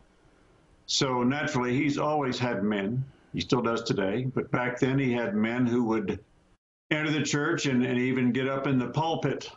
So 0.87 1.23
naturally, 1.23 1.77
he's 1.77 1.99
always 1.99 2.39
had 2.39 2.63
men. 2.63 3.05
He 3.33 3.41
still 3.41 3.63
does 3.63 3.83
today. 3.83 4.27
But 4.35 4.51
back 4.51 4.79
then, 4.79 4.99
he 4.99 5.13
had 5.13 5.35
men 5.35 5.67
who 5.67 5.85
would 5.85 6.21
enter 6.91 7.11
the 7.11 7.23
church 7.23 7.67
and, 7.67 7.85
and 7.85 7.99
even 7.99 8.33
get 8.33 8.49
up 8.49 8.67
in 8.67 8.79
the 8.79 8.89
pulpit 8.89 9.51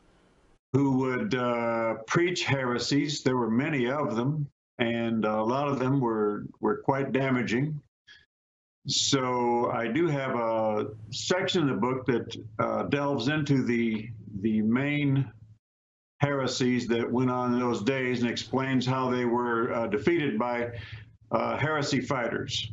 who 0.74 0.98
would 0.98 1.36
uh, 1.36 1.96
preach 2.08 2.44
heresies. 2.44 3.24
There 3.24 3.38
were 3.38 3.50
many 3.50 3.90
of 3.90 4.16
them, 4.16 4.48
and 4.80 5.26
a 5.26 5.44
lot 5.44 5.68
of 5.68 5.80
them 5.80 6.00
were, 6.00 6.46
were 6.60 6.78
quite 6.78 7.12
damaging. 7.12 7.80
So 8.88 9.70
I 9.72 9.88
do 9.88 10.08
have 10.08 10.36
a 10.36 10.88
section 11.12 11.64
in 11.64 11.68
the 11.68 11.74
book 11.74 12.06
that 12.06 12.38
uh, 12.60 12.84
delves 12.84 13.28
into 13.28 13.64
the 13.64 14.10
the 14.42 14.62
main 14.62 15.30
heresies 16.20 16.88
that 16.88 17.12
went 17.12 17.30
on 17.30 17.54
in 17.54 17.60
those 17.60 17.84
days 17.84 18.22
and 18.22 18.30
explains 18.30 18.86
how 18.86 19.10
they 19.10 19.26
were 19.26 19.74
uh, 19.74 19.88
defeated 19.88 20.40
by 20.40 20.72
uh, 21.32 21.58
heresy 21.58 22.00
fighters. 22.00 22.72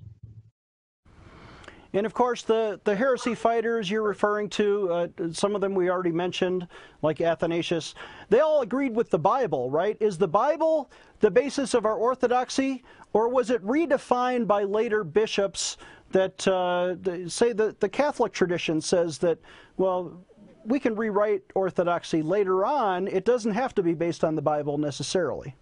And 1.92 2.06
of 2.06 2.12
course, 2.12 2.42
the, 2.42 2.80
the 2.82 2.96
heresy 2.96 3.36
fighters 3.36 3.88
you're 3.88 4.02
referring 4.02 4.48
to, 4.50 4.92
uh, 4.92 5.08
some 5.32 5.54
of 5.54 5.60
them 5.60 5.74
we 5.74 5.90
already 5.90 6.10
mentioned, 6.10 6.66
like 7.02 7.20
Athanasius, 7.20 7.94
they 8.30 8.40
all 8.40 8.62
agreed 8.62 8.96
with 8.96 9.10
the 9.10 9.18
Bible, 9.18 9.70
right? 9.70 9.96
Is 10.00 10.18
the 10.18 10.26
Bible 10.26 10.90
the 11.20 11.30
basis 11.30 11.72
of 11.72 11.86
our 11.86 11.94
orthodoxy, 11.94 12.82
or 13.12 13.28
was 13.28 13.48
it 13.50 13.64
redefined 13.64 14.48
by 14.48 14.64
later 14.64 15.04
bishops 15.04 15.76
that 16.14 16.46
uh, 16.46 17.28
say 17.28 17.52
that 17.52 17.80
the 17.80 17.88
Catholic 17.88 18.32
tradition 18.32 18.80
says 18.80 19.18
that, 19.18 19.38
well, 19.76 20.24
we 20.64 20.78
can 20.78 20.94
rewrite 20.94 21.42
orthodoxy 21.54 22.22
later 22.22 22.64
on. 22.64 23.08
It 23.08 23.24
doesn't 23.24 23.52
have 23.52 23.74
to 23.74 23.82
be 23.82 23.94
based 23.94 24.24
on 24.24 24.36
the 24.36 24.42
Bible 24.42 24.78
necessarily. 24.78 25.54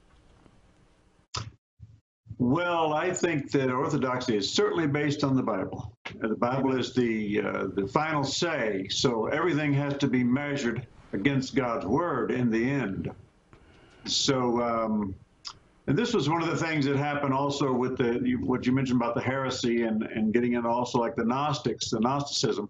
Well, 2.39 2.93
I 2.93 3.13
think 3.15 3.51
that 3.53 3.71
orthodoxy 3.71 4.37
is 4.37 4.53
certainly 4.53 4.87
based 4.87 5.25
on 5.25 5.37
the 5.37 5.43
Bible. 5.43 5.97
The 6.21 6.37
Bible 6.37 6.79
is 6.79 6.93
the 6.93 7.41
uh, 7.41 7.67
the 7.75 7.87
final 7.87 8.23
say, 8.25 8.89
so 8.89 9.27
everything 9.27 9.73
has 9.73 9.97
to 9.99 10.07
be 10.07 10.23
measured 10.23 10.87
against 11.13 11.55
God's 11.55 11.87
word 11.87 12.31
in 12.31 12.51
the 12.51 12.71
end. 12.71 13.11
So, 14.05 14.61
um, 14.61 15.15
and 15.87 15.99
this 15.99 16.15
was 16.15 16.29
one 16.29 16.43
of 16.43 16.49
the 16.49 16.57
things 16.57 16.85
that 16.87 16.97
happened 16.97 17.35
also 17.35 17.73
with 17.73 17.99
the 17.99 18.37
what 18.37 18.67
you 18.67 18.73
mentioned 18.73 19.01
about 19.01 19.15
the 19.15 19.21
heresy 19.21 19.83
and 19.83 20.03
and 20.05 20.33
getting 20.33 20.55
in 20.55 20.65
also 20.65 20.99
like 20.99 21.17
the 21.17 21.25
Gnostics, 21.25 21.91
the 21.91 22.01
Gnosticism 22.01 22.69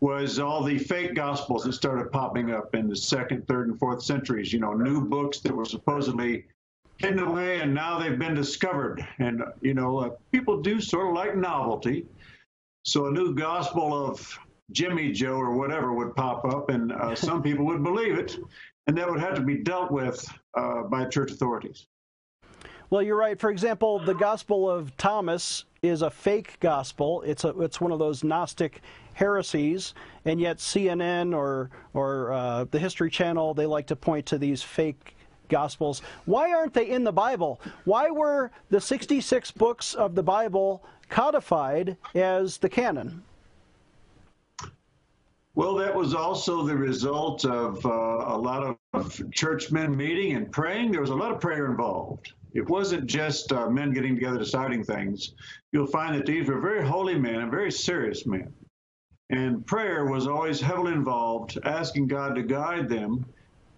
was 0.00 0.38
all 0.38 0.62
the 0.62 0.78
fake 0.78 1.14
gospels 1.14 1.64
that 1.64 1.72
started 1.72 2.12
popping 2.12 2.50
up 2.50 2.74
in 2.74 2.86
the 2.86 2.96
second, 2.96 3.46
third, 3.46 3.68
and 3.68 3.78
fourth 3.78 4.02
centuries. 4.02 4.52
You 4.52 4.60
know, 4.60 4.74
new 4.74 5.00
books 5.06 5.40
that 5.40 5.54
were 5.54 5.64
supposedly 5.64 6.44
hidden 6.98 7.18
away 7.18 7.60
and 7.60 7.74
now 7.74 7.98
they've 7.98 8.18
been 8.18 8.34
discovered. 8.34 9.06
And, 9.18 9.42
you 9.60 9.74
know, 9.74 9.98
uh, 9.98 10.10
people 10.32 10.60
do 10.62 10.80
sort 10.80 11.08
of 11.08 11.14
like 11.14 11.36
novelty. 11.36 12.06
So 12.84 13.06
a 13.06 13.10
new 13.10 13.34
gospel 13.34 13.92
of 13.92 14.38
Jimmy 14.72 15.12
Joe 15.12 15.34
or 15.34 15.52
whatever 15.52 15.92
would 15.92 16.14
pop 16.16 16.44
up, 16.44 16.70
and 16.70 16.92
uh, 16.92 17.14
some 17.14 17.42
people 17.42 17.64
would 17.66 17.82
believe 17.82 18.18
it, 18.18 18.36
and 18.86 18.96
that 18.96 19.08
would 19.08 19.20
have 19.20 19.34
to 19.34 19.42
be 19.42 19.58
dealt 19.58 19.90
with 19.90 20.26
uh, 20.54 20.82
by 20.84 21.04
church 21.04 21.30
authorities. 21.30 21.86
Well, 22.88 23.02
you're 23.02 23.16
right. 23.16 23.38
For 23.38 23.50
example, 23.50 23.98
the 23.98 24.14
Gospel 24.14 24.70
of 24.70 24.96
Thomas 24.96 25.64
is 25.82 26.02
a 26.02 26.10
fake 26.10 26.58
gospel. 26.60 27.22
It's 27.22 27.42
a 27.42 27.48
it's 27.60 27.80
one 27.80 27.90
of 27.90 27.98
those 27.98 28.22
Gnostic 28.22 28.80
heresies, 29.14 29.94
and 30.24 30.40
yet 30.40 30.58
CNN 30.58 31.34
or 31.34 31.70
or 31.94 32.32
uh, 32.32 32.64
the 32.70 32.78
History 32.78 33.10
Channel 33.10 33.54
they 33.54 33.66
like 33.66 33.88
to 33.88 33.96
point 33.96 34.24
to 34.26 34.38
these 34.38 34.62
fake 34.62 35.16
gospels. 35.48 36.00
Why 36.26 36.52
aren't 36.52 36.74
they 36.74 36.88
in 36.88 37.02
the 37.02 37.12
Bible? 37.12 37.60
Why 37.84 38.08
were 38.10 38.52
the 38.70 38.80
66 38.80 39.50
books 39.52 39.94
of 39.94 40.14
the 40.14 40.22
Bible 40.22 40.84
codified 41.08 41.96
as 42.14 42.58
the 42.58 42.68
canon? 42.68 43.22
Well, 45.56 45.74
that 45.76 45.94
was 45.94 46.14
also 46.14 46.64
the 46.64 46.76
result 46.76 47.46
of 47.46 47.84
uh, 47.86 47.88
a 47.88 48.36
lot 48.36 48.78
of 48.92 49.30
churchmen 49.32 49.96
meeting 49.96 50.36
and 50.36 50.52
praying. 50.52 50.92
There 50.92 51.00
was 51.00 51.10
a 51.10 51.14
lot 51.14 51.32
of 51.32 51.40
prayer 51.40 51.66
involved. 51.66 52.32
It 52.54 52.68
wasn't 52.68 53.06
just 53.06 53.52
uh, 53.52 53.68
men 53.68 53.92
getting 53.92 54.14
together 54.14 54.38
deciding 54.38 54.84
things. 54.84 55.34
You'll 55.72 55.86
find 55.86 56.14
that 56.14 56.26
these 56.26 56.48
were 56.48 56.60
very 56.60 56.86
holy 56.86 57.18
men 57.18 57.36
and 57.36 57.50
very 57.50 57.70
serious 57.70 58.26
men. 58.26 58.52
And 59.30 59.66
prayer 59.66 60.06
was 60.06 60.26
always 60.26 60.60
heavily 60.60 60.92
involved, 60.92 61.58
asking 61.64 62.06
God 62.06 62.36
to 62.36 62.42
guide 62.42 62.88
them 62.88 63.26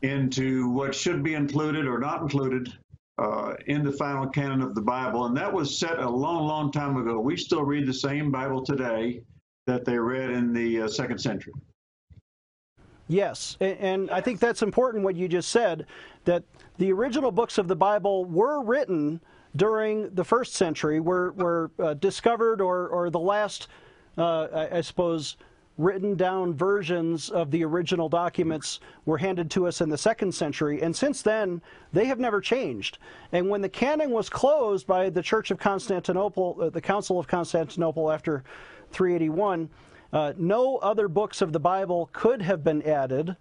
into 0.02 0.70
what 0.70 0.94
should 0.94 1.22
be 1.22 1.34
included 1.34 1.86
or 1.86 1.98
not 1.98 2.22
included 2.22 2.72
uh, 3.18 3.54
in 3.66 3.82
the 3.82 3.92
final 3.92 4.28
canon 4.28 4.62
of 4.62 4.74
the 4.74 4.80
Bible. 4.80 5.26
And 5.26 5.36
that 5.36 5.52
was 5.52 5.78
set 5.78 5.98
a 5.98 6.08
long, 6.08 6.46
long 6.46 6.70
time 6.70 6.96
ago. 6.96 7.18
We 7.18 7.36
still 7.36 7.64
read 7.64 7.86
the 7.86 7.94
same 7.94 8.30
Bible 8.30 8.62
today 8.64 9.22
that 9.66 9.84
they 9.84 9.98
read 9.98 10.30
in 10.30 10.52
the 10.52 10.82
uh, 10.82 10.88
second 10.88 11.18
century. 11.18 11.52
Yes, 13.08 13.56
and 13.60 14.10
I 14.10 14.20
think 14.20 14.38
that's 14.38 14.62
important 14.62 15.02
what 15.02 15.16
you 15.16 15.28
just 15.28 15.48
said 15.48 15.86
that 16.26 16.42
the 16.76 16.92
original 16.92 17.30
books 17.30 17.56
of 17.56 17.66
the 17.66 17.76
Bible 17.76 18.26
were 18.26 18.62
written 18.62 19.20
during 19.56 20.10
the 20.14 20.24
first 20.24 20.54
century, 20.54 21.00
were, 21.00 21.32
were 21.32 21.70
uh, 21.78 21.94
discovered, 21.94 22.60
or, 22.60 22.88
or 22.88 23.08
the 23.08 23.18
last, 23.18 23.68
uh, 24.18 24.48
I, 24.52 24.76
I, 24.76 24.80
suppose, 24.82 25.38
written 25.78 26.16
down 26.16 26.52
versions 26.54 27.30
of 27.30 27.50
the 27.50 27.64
original 27.64 28.10
documents 28.10 28.80
were 29.06 29.16
handed 29.16 29.50
to 29.52 29.66
us 29.66 29.80
in 29.80 29.88
the 29.88 29.96
second 29.96 30.32
century. 30.32 30.82
And 30.82 30.94
since 30.94 31.22
then, 31.22 31.62
they 31.92 32.04
have 32.06 32.18
never 32.18 32.40
changed. 32.40 32.98
And 33.32 33.48
when 33.48 33.62
the 33.62 33.68
canon 33.68 34.10
was 34.10 34.28
closed 34.28 34.86
by 34.86 35.08
the 35.08 35.22
Church 35.22 35.50
of 35.50 35.58
Constantinople, 35.58 36.58
uh, 36.60 36.70
the 36.70 36.80
Council 36.80 37.18
of 37.18 37.26
Constantinople 37.26 38.10
after 38.10 38.44
381, 38.92 39.70
uh, 40.12 40.32
no 40.36 40.78
other 40.78 41.08
books 41.08 41.42
of 41.42 41.52
the 41.52 41.60
Bible 41.60 42.08
could 42.12 42.40
have 42.42 42.64
been 42.64 42.82
added, 42.82 43.36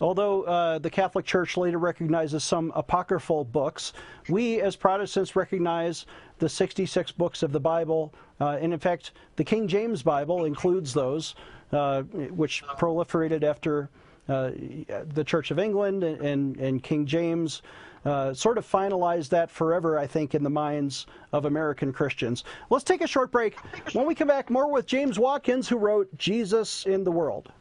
although 0.00 0.42
uh, 0.42 0.78
the 0.78 0.90
Catholic 0.90 1.24
Church 1.24 1.56
later 1.56 1.78
recognizes 1.78 2.42
some 2.42 2.72
apocryphal 2.74 3.44
books. 3.44 3.92
We, 4.28 4.60
as 4.60 4.74
Protestants, 4.74 5.36
recognize 5.36 6.06
the 6.38 6.48
66 6.48 7.12
books 7.12 7.42
of 7.42 7.52
the 7.52 7.60
Bible, 7.60 8.12
uh, 8.40 8.58
and 8.60 8.72
in 8.72 8.80
fact, 8.80 9.12
the 9.36 9.44
King 9.44 9.68
James 9.68 10.02
Bible 10.02 10.44
includes 10.44 10.92
those, 10.92 11.34
uh, 11.70 12.02
which 12.02 12.64
proliferated 12.78 13.44
after 13.44 13.88
the 14.26 15.24
Church 15.26 15.50
of 15.50 15.58
England 15.58 16.04
and, 16.04 16.20
and, 16.20 16.56
and 16.56 16.82
King 16.82 17.06
James 17.06 17.62
uh, 18.04 18.34
sort 18.34 18.58
of 18.58 18.68
finalized 18.68 19.28
that 19.28 19.50
forever, 19.50 19.98
I 19.98 20.06
think, 20.06 20.34
in 20.34 20.42
the 20.42 20.50
minds 20.50 21.06
of 21.32 21.44
American 21.44 21.92
Christians. 21.92 22.44
Let's 22.70 22.84
take 22.84 23.00
a 23.00 23.06
short 23.06 23.30
break. 23.30 23.56
When 23.92 24.06
we 24.06 24.14
come 24.14 24.28
back, 24.28 24.50
more 24.50 24.70
with 24.70 24.86
James 24.86 25.18
Watkins, 25.18 25.68
who 25.68 25.76
wrote 25.76 26.16
Jesus 26.18 26.84
in 26.86 27.04
the 27.04 27.12
World. 27.12 27.52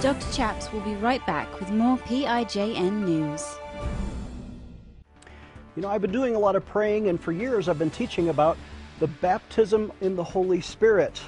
Dr. 0.00 0.32
Chaps 0.32 0.72
will 0.72 0.80
be 0.80 0.94
right 0.94 1.24
back 1.26 1.58
with 1.58 1.70
more 1.70 1.98
PIJN 1.98 3.04
news. 3.04 3.44
You 5.74 5.82
know, 5.82 5.88
I've 5.88 6.02
been 6.02 6.12
doing 6.12 6.34
a 6.34 6.38
lot 6.38 6.56
of 6.56 6.64
praying, 6.66 7.08
and 7.08 7.20
for 7.20 7.32
years 7.32 7.68
I've 7.68 7.78
been 7.78 7.90
teaching 7.90 8.30
about 8.30 8.56
the 9.00 9.06
baptism 9.06 9.92
in 10.00 10.16
the 10.16 10.24
Holy 10.24 10.60
Spirit. 10.60 11.20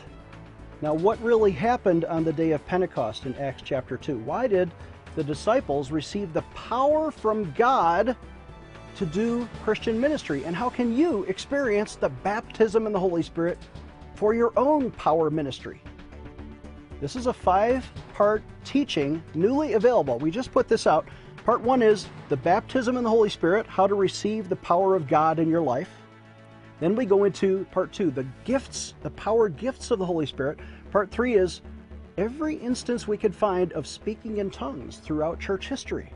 Now, 0.82 0.94
what 0.94 1.22
really 1.22 1.52
happened 1.52 2.04
on 2.06 2.24
the 2.24 2.32
day 2.32 2.52
of 2.52 2.66
Pentecost 2.66 3.26
in 3.26 3.34
Acts 3.36 3.62
chapter 3.62 3.96
2? 3.96 4.18
Why 4.18 4.46
did 4.46 4.70
the 5.14 5.24
disciples 5.24 5.90
receive 5.90 6.32
the 6.32 6.42
power 6.54 7.10
from 7.10 7.52
God 7.52 8.16
to 8.96 9.06
do 9.06 9.48
Christian 9.62 10.00
ministry. 10.00 10.44
And 10.44 10.54
how 10.54 10.68
can 10.68 10.96
you 10.96 11.24
experience 11.24 11.96
the 11.96 12.08
baptism 12.08 12.86
in 12.86 12.92
the 12.92 13.00
Holy 13.00 13.22
Spirit 13.22 13.58
for 14.14 14.34
your 14.34 14.52
own 14.58 14.90
power 14.92 15.30
ministry? 15.30 15.80
This 17.00 17.16
is 17.16 17.26
a 17.26 17.32
five 17.32 17.90
part 18.12 18.42
teaching 18.64 19.22
newly 19.34 19.72
available. 19.72 20.18
We 20.18 20.30
just 20.30 20.52
put 20.52 20.68
this 20.68 20.86
out. 20.86 21.08
Part 21.44 21.62
one 21.62 21.80
is 21.82 22.08
the 22.28 22.36
baptism 22.36 22.96
in 22.98 23.04
the 23.04 23.10
Holy 23.10 23.30
Spirit, 23.30 23.66
how 23.66 23.86
to 23.86 23.94
receive 23.94 24.48
the 24.48 24.56
power 24.56 24.94
of 24.94 25.08
God 25.08 25.38
in 25.38 25.48
your 25.48 25.62
life. 25.62 25.90
Then 26.80 26.96
we 26.96 27.04
go 27.04 27.24
into 27.24 27.66
part 27.70 27.92
two, 27.92 28.10
the 28.10 28.26
gifts, 28.44 28.94
the 29.02 29.10
power 29.10 29.48
gifts 29.48 29.90
of 29.90 29.98
the 29.98 30.06
Holy 30.06 30.26
Spirit. 30.26 30.58
Part 30.90 31.10
three 31.10 31.34
is 31.34 31.60
every 32.16 32.56
instance 32.56 33.06
we 33.06 33.18
could 33.18 33.34
find 33.34 33.72
of 33.74 33.86
speaking 33.86 34.38
in 34.38 34.50
tongues 34.50 34.96
throughout 34.96 35.38
church 35.38 35.68
history. 35.68 36.12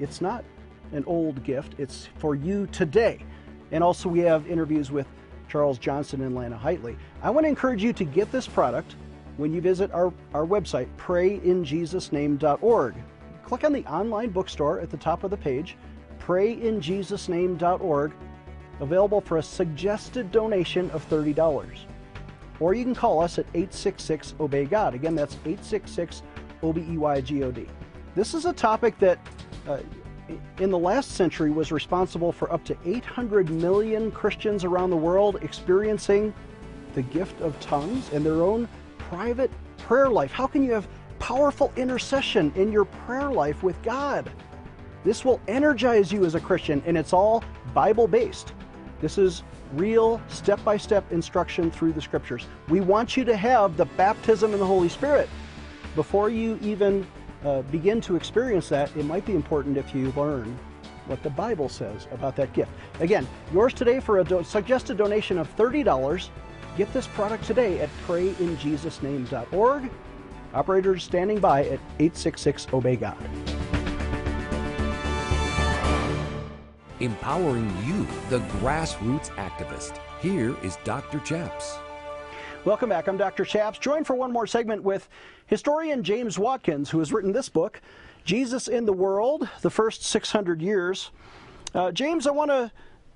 It's 0.00 0.20
not 0.20 0.44
an 0.92 1.04
old 1.06 1.42
gift, 1.44 1.74
it's 1.78 2.08
for 2.18 2.34
you 2.34 2.66
today. 2.66 3.24
And 3.70 3.82
also, 3.82 4.08
we 4.08 4.18
have 4.20 4.46
interviews 4.46 4.90
with 4.90 5.06
Charles 5.48 5.78
Johnson 5.78 6.20
and 6.22 6.34
Lana 6.34 6.60
Heitley. 6.62 6.96
I 7.22 7.30
want 7.30 7.44
to 7.44 7.48
encourage 7.48 7.82
you 7.82 7.92
to 7.94 8.04
get 8.04 8.30
this 8.30 8.46
product 8.46 8.96
when 9.36 9.52
you 9.52 9.60
visit 9.60 9.92
our, 9.92 10.12
our 10.32 10.46
website, 10.46 10.88
prayinjesusname.org. 10.96 12.94
Click 13.44 13.64
on 13.64 13.72
the 13.72 13.84
online 13.86 14.30
bookstore 14.30 14.80
at 14.80 14.90
the 14.90 14.96
top 14.96 15.24
of 15.24 15.30
the 15.30 15.36
page, 15.36 15.76
prayinjesusname.org, 16.20 18.12
available 18.80 19.20
for 19.20 19.38
a 19.38 19.42
suggested 19.42 20.30
donation 20.32 20.90
of 20.90 21.08
$30. 21.08 21.78
Or 22.60 22.74
you 22.74 22.84
can 22.84 22.94
call 22.94 23.20
us 23.20 23.38
at 23.38 23.46
866 23.54 24.34
Obey 24.40 24.64
God. 24.64 24.94
Again, 24.94 25.14
that's 25.14 25.34
866 25.44 26.22
O 26.62 26.72
B 26.72 26.84
E 26.88 26.96
Y 26.96 27.20
G 27.20 27.42
O 27.42 27.50
D. 27.50 27.66
This 28.14 28.34
is 28.34 28.46
a 28.46 28.52
topic 28.52 28.98
that 29.00 29.18
uh, 29.68 29.78
in 30.58 30.70
the 30.70 30.78
last 30.78 31.12
century 31.12 31.50
was 31.50 31.72
responsible 31.72 32.32
for 32.32 32.52
up 32.52 32.64
to 32.64 32.76
800 32.84 33.50
million 33.50 34.10
Christians 34.10 34.64
around 34.64 34.90
the 34.90 34.96
world 34.96 35.38
experiencing 35.42 36.32
the 36.94 37.02
gift 37.02 37.40
of 37.40 37.58
tongues 37.60 38.10
and 38.12 38.24
their 38.24 38.42
own 38.42 38.68
private 38.98 39.50
prayer 39.78 40.08
life. 40.08 40.32
How 40.32 40.46
can 40.46 40.62
you 40.62 40.72
have 40.72 40.88
powerful 41.18 41.72
intercession 41.76 42.52
in 42.54 42.72
your 42.72 42.84
prayer 42.84 43.30
life 43.30 43.62
with 43.62 43.80
God? 43.82 44.30
This 45.04 45.24
will 45.24 45.40
energize 45.48 46.10
you 46.10 46.24
as 46.24 46.34
a 46.34 46.40
Christian, 46.40 46.82
and 46.86 46.96
it's 46.96 47.12
all 47.12 47.44
Bible 47.74 48.08
based. 48.08 48.54
This 49.00 49.18
is 49.18 49.42
real 49.74 50.20
step 50.28 50.62
by 50.64 50.76
step 50.76 51.10
instruction 51.12 51.70
through 51.70 51.92
the 51.92 52.02
scriptures. 52.02 52.46
We 52.68 52.80
want 52.80 53.16
you 53.16 53.24
to 53.24 53.36
have 53.36 53.76
the 53.76 53.84
baptism 53.84 54.52
in 54.52 54.60
the 54.60 54.66
Holy 54.66 54.88
Spirit. 54.88 55.28
Before 55.94 56.30
you 56.30 56.58
even 56.62 57.06
uh, 57.44 57.62
begin 57.62 58.00
to 58.02 58.16
experience 58.16 58.68
that, 58.70 58.94
it 58.96 59.04
might 59.04 59.26
be 59.26 59.34
important 59.34 59.76
if 59.76 59.94
you 59.94 60.12
learn 60.16 60.58
what 61.06 61.22
the 61.22 61.30
Bible 61.30 61.68
says 61.68 62.08
about 62.12 62.34
that 62.36 62.52
gift. 62.52 62.70
Again, 63.00 63.26
yours 63.52 63.74
today 63.74 64.00
for 64.00 64.20
a 64.20 64.24
do- 64.24 64.42
suggested 64.42 64.96
donation 64.96 65.38
of 65.38 65.54
$30. 65.56 66.28
Get 66.76 66.92
this 66.92 67.06
product 67.08 67.44
today 67.44 67.80
at 67.80 67.90
prayinjesusname.org. 68.06 69.90
Operators 70.54 71.04
standing 71.04 71.40
by 71.40 71.60
at 71.60 71.80
866 71.98 72.68
Obey 72.72 72.96
God. 72.96 73.16
Empowering 77.00 77.66
you, 77.84 78.06
the 78.28 78.38
grassroots 78.58 79.28
activist. 79.30 79.98
Here 80.20 80.54
is 80.62 80.78
Dr. 80.84 81.18
Chaps. 81.20 81.78
Welcome 82.64 82.88
back. 82.88 83.08
I'm 83.08 83.16
Dr. 83.16 83.44
Chaps, 83.44 83.80
joined 83.80 84.06
for 84.06 84.14
one 84.14 84.30
more 84.30 84.46
segment 84.46 84.80
with 84.80 85.08
historian 85.46 86.04
James 86.04 86.38
Watkins, 86.38 86.88
who 86.88 87.00
has 87.00 87.12
written 87.12 87.32
this 87.32 87.48
book, 87.48 87.80
Jesus 88.24 88.68
in 88.68 88.84
the 88.84 88.92
World, 88.92 89.48
the 89.62 89.70
First 89.70 90.04
600 90.04 90.62
Years. 90.62 91.10
Uh, 91.74 91.90
James, 91.90 92.28
I 92.28 92.30
want 92.30 92.52
to 92.52 92.70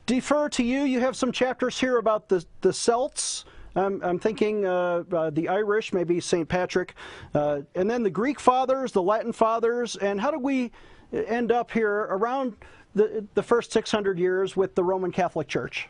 defer 0.07 0.49
to 0.49 0.65
you. 0.65 0.81
You 0.81 0.99
have 0.99 1.15
some 1.15 1.31
chapters 1.31 1.79
here 1.79 1.99
about 1.99 2.29
the, 2.29 2.45
the 2.63 2.73
Celts. 2.73 3.45
I'm, 3.77 4.03
I'm 4.03 4.19
thinking 4.19 4.67
uh, 4.67 5.05
uh, 5.13 5.31
the 5.31 5.49
Irish, 5.49 5.93
maybe 5.93 6.19
St. 6.19 6.49
Patrick, 6.49 6.95
uh, 7.33 7.61
and 7.77 7.89
then 7.89 8.03
the 8.03 8.11
Greek 8.11 8.41
fathers, 8.41 8.91
the 8.91 9.03
Latin 9.03 9.33
fathers, 9.33 9.95
and 9.95 10.21
how 10.21 10.33
do 10.33 10.39
we 10.41 10.73
end 11.13 11.53
up 11.53 11.71
here 11.71 12.09
around 12.11 12.57
the, 12.99 13.25
the 13.35 13.43
first 13.43 13.73
600 13.73 14.19
years 14.19 14.57
with 14.57 14.75
the 14.75 14.85
Roman 14.85 15.13
Catholic 15.13 15.49
Church? 15.49 15.89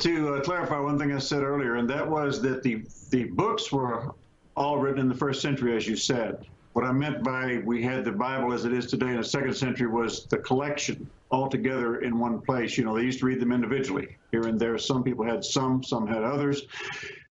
To 0.00 0.34
uh, 0.34 0.40
clarify 0.40 0.78
one 0.78 0.98
thing 0.98 1.12
I 1.12 1.18
said 1.18 1.42
earlier, 1.42 1.76
and 1.76 1.88
that 1.88 2.08
was 2.08 2.42
that 2.42 2.62
the, 2.62 2.84
the 3.10 3.24
books 3.24 3.70
were 3.70 4.14
all 4.56 4.78
written 4.78 5.00
in 5.00 5.08
the 5.08 5.14
first 5.14 5.40
century, 5.40 5.76
as 5.76 5.86
you 5.86 5.96
said. 5.96 6.46
What 6.72 6.84
I 6.84 6.92
meant 6.92 7.22
by 7.22 7.62
we 7.64 7.82
had 7.82 8.04
the 8.04 8.12
Bible 8.12 8.52
as 8.52 8.64
it 8.64 8.72
is 8.72 8.86
today 8.86 9.08
in 9.08 9.18
the 9.18 9.24
second 9.24 9.54
century 9.54 9.86
was 9.86 10.24
the 10.26 10.38
collection 10.38 11.08
all 11.30 11.48
together 11.48 12.00
in 12.00 12.18
one 12.18 12.40
place. 12.40 12.78
You 12.78 12.84
know, 12.84 12.96
they 12.96 13.02
used 13.02 13.20
to 13.20 13.26
read 13.26 13.40
them 13.40 13.52
individually 13.52 14.16
here 14.30 14.46
and 14.46 14.58
there. 14.58 14.78
Some 14.78 15.04
people 15.04 15.24
had 15.24 15.44
some, 15.44 15.82
some 15.82 16.06
had 16.06 16.24
others. 16.24 16.62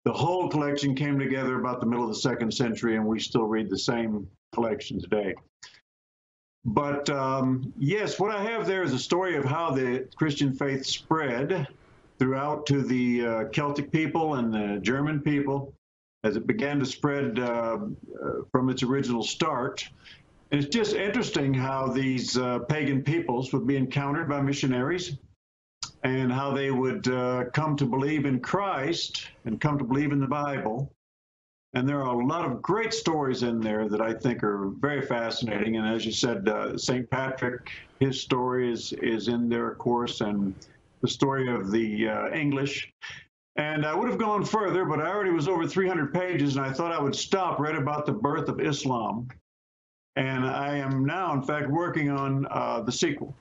The 0.05 0.13
whole 0.13 0.49
collection 0.49 0.95
came 0.97 1.19
together 1.19 1.61
about 1.61 1.81
the 1.81 1.87
middle 1.87 2.05
of 2.05 2.11
the 2.11 2.21
second 2.21 2.53
century, 2.53 2.97
and 2.97 3.07
we 3.07 3.21
still 3.21 3.47
read 3.47 3.71
the 3.71 3.79
same 3.79 4.29
collection 4.53 5.01
today. 5.01 5.35
But 6.65 7.09
um, 7.11 7.73
yes, 7.79 8.19
what 8.19 8.31
I 8.31 8.43
have 8.43 8.67
there 8.67 8.83
is 8.83 8.93
a 8.93 8.99
story 8.99 9.37
of 9.37 9.45
how 9.45 9.71
the 9.71 10.09
Christian 10.17 10.53
faith 10.53 10.85
spread 10.85 11.67
throughout 12.19 12.67
to 12.67 12.83
the 12.83 13.27
uh, 13.27 13.45
Celtic 13.47 13.91
people 13.91 14.35
and 14.35 14.53
the 14.53 14.81
German 14.83 15.21
people 15.21 15.73
as 16.25 16.37
it 16.37 16.47
began 16.47 16.79
to 16.81 16.87
spread 16.87 17.39
uh, 17.39 17.79
uh, 18.23 18.31
from 18.51 18.69
its 18.71 18.83
original 18.83 19.23
start. 19.23 19.89
And 20.51 20.63
it's 20.63 20.75
just 20.75 20.95
interesting 20.95 21.55
how 21.55 21.89
these 21.89 22.37
uh, 22.37 22.61
pagan 22.61 23.03
peoples 23.03 23.53
would 23.53 23.67
be 23.67 23.77
encountered 23.77 24.29
by 24.29 24.41
missionaries 24.41 25.17
and 26.03 26.33
how 26.33 26.53
they 26.53 26.71
would 26.71 27.07
uh, 27.09 27.45
come 27.53 27.77
to 27.77 27.85
believe 27.85 28.25
in 28.25 28.41
Christ 28.41 29.29
and 29.45 29.61
come 29.61 29.79
to 29.79 29.85
believe 29.85 30.13
in 30.13 30.21
the 30.21 30.27
Bible. 30.27 30.93
And 31.75 31.87
there 31.87 32.03
are 32.03 32.19
a 32.19 32.27
lot 32.27 32.47
of 32.47 32.63
great 32.63 32.95
stories 32.95 33.43
in 33.43 33.61
there 33.61 33.89
that 33.89 34.01
I 34.01 34.15
think 34.15 34.43
are 34.43 34.71
very 34.79 35.03
fascinating. 35.03 35.77
And 35.77 35.87
as 35.87 36.07
you 36.07 36.13
said, 36.13 36.49
uh, 36.49 36.79
St. 36.79 37.09
Patrick, 37.11 37.71
his 38.01 38.21
story 38.21 38.73
is, 38.73 38.93
is 38.95 39.29
in 39.29 39.49
there, 39.49 39.71
of 39.71 39.79
course, 39.79 40.23
and 40.23 40.55
the 41.03 41.09
story 41.09 41.53
of 41.53 41.71
the 41.71 42.09
uh, 42.09 42.31
English. 42.31 42.91
And 43.57 43.85
I 43.85 43.95
would 43.95 44.09
have 44.09 44.19
gone 44.19 44.45
further, 44.45 44.85
but 44.85 45.01
I 45.01 45.09
already 45.09 45.31
was 45.31 45.47
over 45.47 45.67
300 45.67 46.15
pages, 46.15 46.57
and 46.57 46.65
I 46.65 46.73
thought 46.73 46.93
I 46.93 47.01
would 47.01 47.15
stop 47.15 47.59
right 47.59 47.75
about 47.75 48.07
the 48.07 48.13
birth 48.13 48.49
of 48.49 48.61
Islam. 48.61 49.29
And 50.17 50.47
I 50.47 50.77
am 50.77 51.05
now, 51.05 51.35
in 51.35 51.43
fact, 51.43 51.69
working 51.69 52.11
on 52.11 52.47
uh, 52.51 52.81
the 52.81 52.93
sequel. 52.93 53.35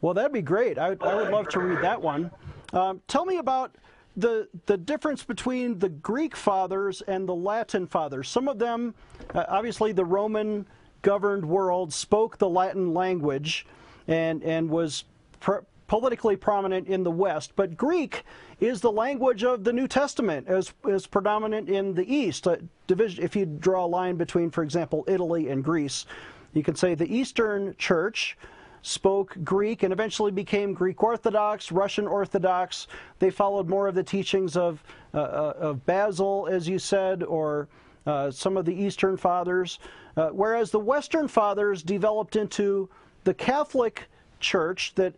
Well, 0.00 0.14
that'd 0.14 0.32
be 0.32 0.42
great. 0.42 0.78
I, 0.78 0.96
I 1.00 1.14
would 1.14 1.30
love 1.30 1.48
to 1.50 1.60
read 1.60 1.82
that 1.82 2.00
one. 2.00 2.30
Um, 2.72 3.00
tell 3.06 3.24
me 3.24 3.38
about 3.38 3.76
the 4.16 4.48
the 4.66 4.76
difference 4.76 5.24
between 5.24 5.78
the 5.78 5.88
Greek 5.88 6.36
fathers 6.36 7.02
and 7.02 7.28
the 7.28 7.34
Latin 7.34 7.86
fathers. 7.86 8.28
Some 8.28 8.48
of 8.48 8.58
them, 8.58 8.94
uh, 9.34 9.44
obviously, 9.48 9.92
the 9.92 10.04
Roman 10.04 10.66
governed 11.02 11.44
world 11.44 11.92
spoke 11.92 12.38
the 12.38 12.48
Latin 12.48 12.94
language, 12.94 13.66
and 14.06 14.42
and 14.42 14.68
was 14.68 15.04
pr- 15.40 15.64
politically 15.86 16.36
prominent 16.36 16.88
in 16.88 17.02
the 17.02 17.10
West. 17.10 17.52
But 17.56 17.76
Greek 17.76 18.24
is 18.60 18.80
the 18.80 18.92
language 18.92 19.44
of 19.44 19.64
the 19.64 19.72
New 19.72 19.88
Testament, 19.88 20.48
as 20.48 20.72
is 20.86 21.06
predominant 21.06 21.68
in 21.68 21.94
the 21.94 22.14
East. 22.14 22.46
Uh, 22.46 22.56
division, 22.86 23.24
if 23.24 23.36
you 23.36 23.46
draw 23.46 23.84
a 23.84 23.86
line 23.86 24.16
between, 24.16 24.50
for 24.50 24.62
example, 24.62 25.04
Italy 25.06 25.48
and 25.48 25.64
Greece, 25.64 26.06
you 26.54 26.62
can 26.62 26.74
say 26.74 26.94
the 26.94 27.14
Eastern 27.14 27.74
Church 27.76 28.36
spoke 28.82 29.36
Greek 29.44 29.82
and 29.82 29.92
eventually 29.92 30.30
became 30.30 30.74
Greek 30.74 31.02
Orthodox, 31.02 31.72
Russian 31.72 32.06
Orthodox. 32.06 32.88
They 33.18 33.30
followed 33.30 33.68
more 33.68 33.88
of 33.88 33.94
the 33.94 34.02
teachings 34.02 34.56
of, 34.56 34.82
uh, 35.14 35.18
uh 35.18 35.54
of 35.58 35.86
Basil, 35.86 36.48
as 36.50 36.68
you 36.68 36.78
said, 36.78 37.22
or 37.22 37.68
uh, 38.06 38.30
some 38.30 38.56
of 38.56 38.64
the 38.64 38.74
Eastern 38.74 39.16
Fathers, 39.16 39.78
uh, 40.16 40.28
whereas 40.28 40.70
the 40.70 40.80
Western 40.80 41.28
Fathers 41.28 41.82
developed 41.82 42.36
into 42.36 42.88
the 43.24 43.34
Catholic 43.34 44.08
Church 44.40 44.92
that 44.96 45.14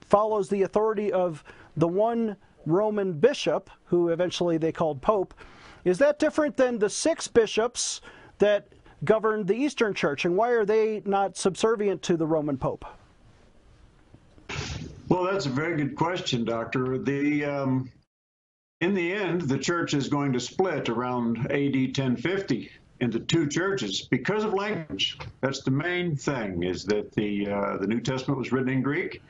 follows 0.00 0.48
the 0.48 0.62
authority 0.62 1.12
of 1.12 1.44
the 1.76 1.86
one 1.86 2.36
Roman 2.66 3.12
bishop, 3.12 3.70
who 3.84 4.08
eventually 4.08 4.58
they 4.58 4.72
called 4.72 5.00
Pope. 5.00 5.32
Is 5.84 5.98
that 5.98 6.18
different 6.18 6.56
than 6.56 6.78
the 6.78 6.90
six 6.90 7.28
bishops 7.28 8.00
that 8.38 8.68
governed 9.04 9.46
the 9.46 9.54
Eastern 9.54 9.94
Church, 9.94 10.24
and 10.24 10.36
why 10.36 10.50
are 10.50 10.64
they 10.64 11.02
not 11.04 11.36
subservient 11.36 12.02
to 12.02 12.16
the 12.16 12.26
Roman 12.26 12.58
Pope? 12.58 12.84
Well, 15.08 15.24
that's 15.24 15.46
a 15.46 15.50
very 15.50 15.76
good 15.76 15.96
question, 15.96 16.44
Doctor. 16.44 16.98
The 16.98 17.44
um, 17.44 17.90
in 18.80 18.94
the 18.94 19.12
end, 19.12 19.42
the 19.42 19.58
church 19.58 19.94
is 19.94 20.08
going 20.08 20.32
to 20.34 20.40
split 20.40 20.88
around 20.88 21.38
AD 21.50 21.74
1050 21.74 22.70
into 23.00 23.20
two 23.20 23.48
churches 23.48 24.02
because 24.02 24.44
of 24.44 24.52
language. 24.52 25.18
That's 25.40 25.62
the 25.62 25.70
main 25.70 26.14
thing: 26.14 26.62
is 26.62 26.84
that 26.84 27.12
the 27.12 27.48
uh, 27.48 27.76
the 27.78 27.86
New 27.86 28.00
Testament 28.00 28.38
was 28.38 28.52
written 28.52 28.68
in 28.68 28.82
Greek, 28.82 29.22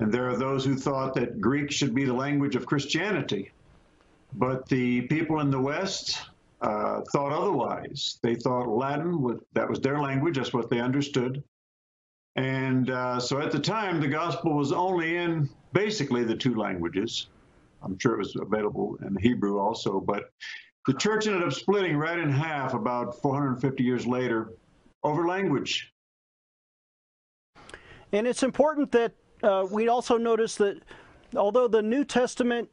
and 0.00 0.10
there 0.10 0.28
are 0.28 0.36
those 0.36 0.64
who 0.64 0.74
thought 0.74 1.14
that 1.14 1.40
Greek 1.40 1.70
should 1.70 1.94
be 1.94 2.04
the 2.04 2.12
language 2.12 2.56
of 2.56 2.66
Christianity. 2.66 3.52
But 4.36 4.66
the 4.68 5.02
people 5.02 5.38
in 5.40 5.50
the 5.50 5.60
West 5.60 6.22
uh, 6.60 7.02
thought 7.12 7.32
otherwise. 7.32 8.18
They 8.22 8.34
thought 8.34 8.68
Latin, 8.68 9.20
was, 9.20 9.38
that 9.52 9.68
was 9.68 9.80
their 9.80 10.00
language, 10.00 10.36
that's 10.36 10.52
what 10.52 10.70
they 10.70 10.80
understood. 10.80 11.42
And 12.36 12.90
uh, 12.90 13.20
so 13.20 13.40
at 13.40 13.52
the 13.52 13.58
time, 13.58 14.00
the 14.00 14.08
gospel 14.08 14.54
was 14.54 14.72
only 14.72 15.16
in 15.16 15.48
basically 15.72 16.24
the 16.24 16.34
two 16.34 16.54
languages. 16.56 17.28
I'm 17.82 17.98
sure 17.98 18.14
it 18.14 18.18
was 18.18 18.36
available 18.36 18.96
in 19.06 19.14
Hebrew 19.16 19.58
also, 19.58 20.00
but 20.00 20.30
the 20.86 20.94
church 20.94 21.26
ended 21.26 21.44
up 21.44 21.52
splitting 21.52 21.96
right 21.96 22.18
in 22.18 22.30
half 22.30 22.74
about 22.74 23.20
450 23.20 23.82
years 23.82 24.06
later 24.06 24.52
over 25.02 25.26
language. 25.26 25.92
And 28.12 28.26
it's 28.26 28.42
important 28.42 28.92
that 28.92 29.12
uh, 29.42 29.66
we 29.70 29.88
also 29.88 30.16
notice 30.16 30.56
that 30.56 30.80
although 31.36 31.68
the 31.68 31.82
New 31.82 32.04
Testament 32.04 32.68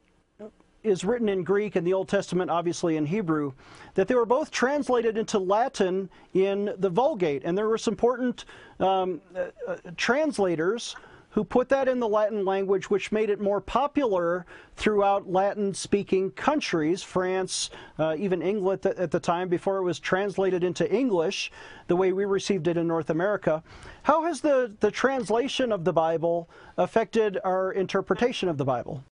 is 0.83 1.03
written 1.03 1.29
in 1.29 1.43
Greek 1.43 1.75
and 1.75 1.85
the 1.85 1.93
Old 1.93 2.07
Testament 2.07 2.49
obviously 2.49 2.97
in 2.97 3.05
Hebrew, 3.05 3.53
that 3.93 4.07
they 4.07 4.15
were 4.15 4.25
both 4.25 4.51
translated 4.51 5.17
into 5.17 5.39
Latin 5.39 6.09
in 6.33 6.73
the 6.77 6.89
Vulgate. 6.89 7.43
And 7.43 7.57
there 7.57 7.67
were 7.67 7.77
some 7.77 7.93
important 7.93 8.45
um, 8.79 9.21
uh, 9.35 9.75
translators 9.97 10.95
who 11.31 11.43
put 11.43 11.69
that 11.69 11.87
in 11.87 11.99
the 11.99 12.07
Latin 12.07 12.43
language, 12.43 12.89
which 12.89 13.11
made 13.11 13.29
it 13.29 13.39
more 13.39 13.61
popular 13.61 14.45
throughout 14.75 15.31
Latin 15.31 15.73
speaking 15.73 16.29
countries, 16.31 17.01
France, 17.01 17.69
uh, 17.97 18.15
even 18.17 18.41
England 18.41 18.85
at 18.85 19.11
the 19.11 19.19
time, 19.19 19.47
before 19.47 19.77
it 19.77 19.83
was 19.83 19.97
translated 19.97 20.63
into 20.63 20.93
English, 20.93 21.51
the 21.87 21.95
way 21.95 22.11
we 22.11 22.25
received 22.25 22.67
it 22.67 22.75
in 22.75 22.85
North 22.85 23.09
America. 23.09 23.63
How 24.03 24.23
has 24.23 24.41
the, 24.41 24.73
the 24.81 24.91
translation 24.91 25.71
of 25.71 25.85
the 25.85 25.93
Bible 25.93 26.49
affected 26.77 27.37
our 27.45 27.71
interpretation 27.71 28.49
of 28.49 28.57
the 28.57 28.65
Bible? 28.65 29.03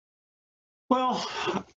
Well, 0.90 1.26